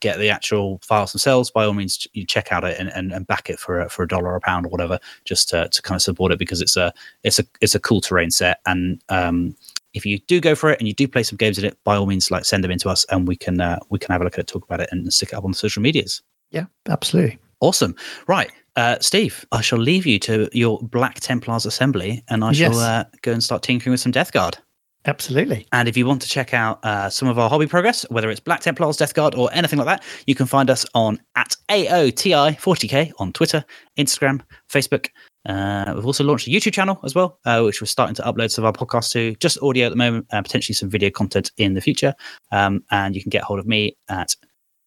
[0.00, 3.28] get the actual files themselves, by all means, you check out it and, and, and
[3.28, 5.82] back it for a, for a dollar or a pound or whatever, just to, to
[5.82, 6.92] kind of support it because it's a
[7.22, 8.58] it's a it's a cool terrain set.
[8.66, 9.54] And um,
[9.96, 11.96] if you do go for it and you do play some games in it, by
[11.96, 14.20] all means, like send them in to us and we can uh, we can have
[14.20, 16.22] a look at it, talk about it, and stick it up on the social medias.
[16.50, 17.38] Yeah, absolutely.
[17.60, 17.96] Awesome.
[18.28, 18.50] Right.
[18.76, 22.80] Uh, Steve, I shall leave you to your Black Templars assembly and I shall Yes.
[22.80, 24.58] uh, go and start tinkering with some Death Guard.
[25.06, 25.66] Absolutely.
[25.72, 28.40] And if you want to check out uh, some of our hobby progress, whether it's
[28.40, 33.12] Black Templars, Death Guard, or anything like that, you can find us on at AOTI40K
[33.18, 33.64] on Twitter,
[33.98, 35.08] Instagram, Facebook,
[35.46, 38.50] Uh, we've also launched a YouTube channel as well, uh, which we're starting to upload
[38.50, 39.34] some of our podcasts to.
[39.36, 42.14] Just audio at the moment, and potentially some video content in the future.
[42.52, 44.34] Um, and you can get hold of me at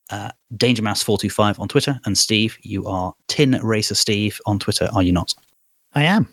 [0.09, 1.99] uh, DangerMouse425 on Twitter.
[2.05, 5.33] And Steve, you are Tin Racer Steve on Twitter, are you not?
[5.93, 6.27] I am.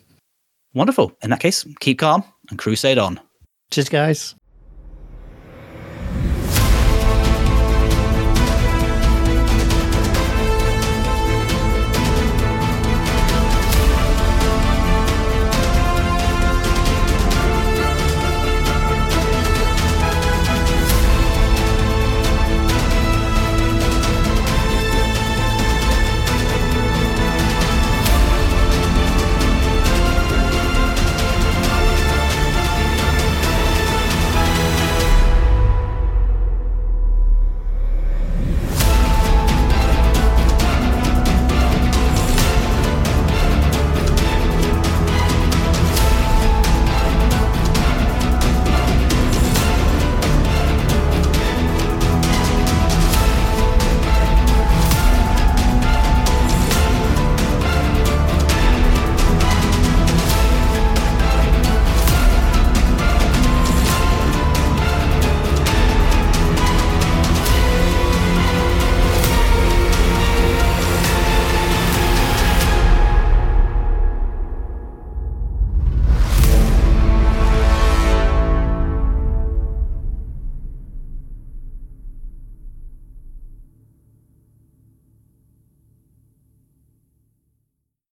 [0.73, 1.11] Wonderful.
[1.23, 3.19] In that case, keep calm and crusade on.
[3.71, 4.35] Cheers, guys.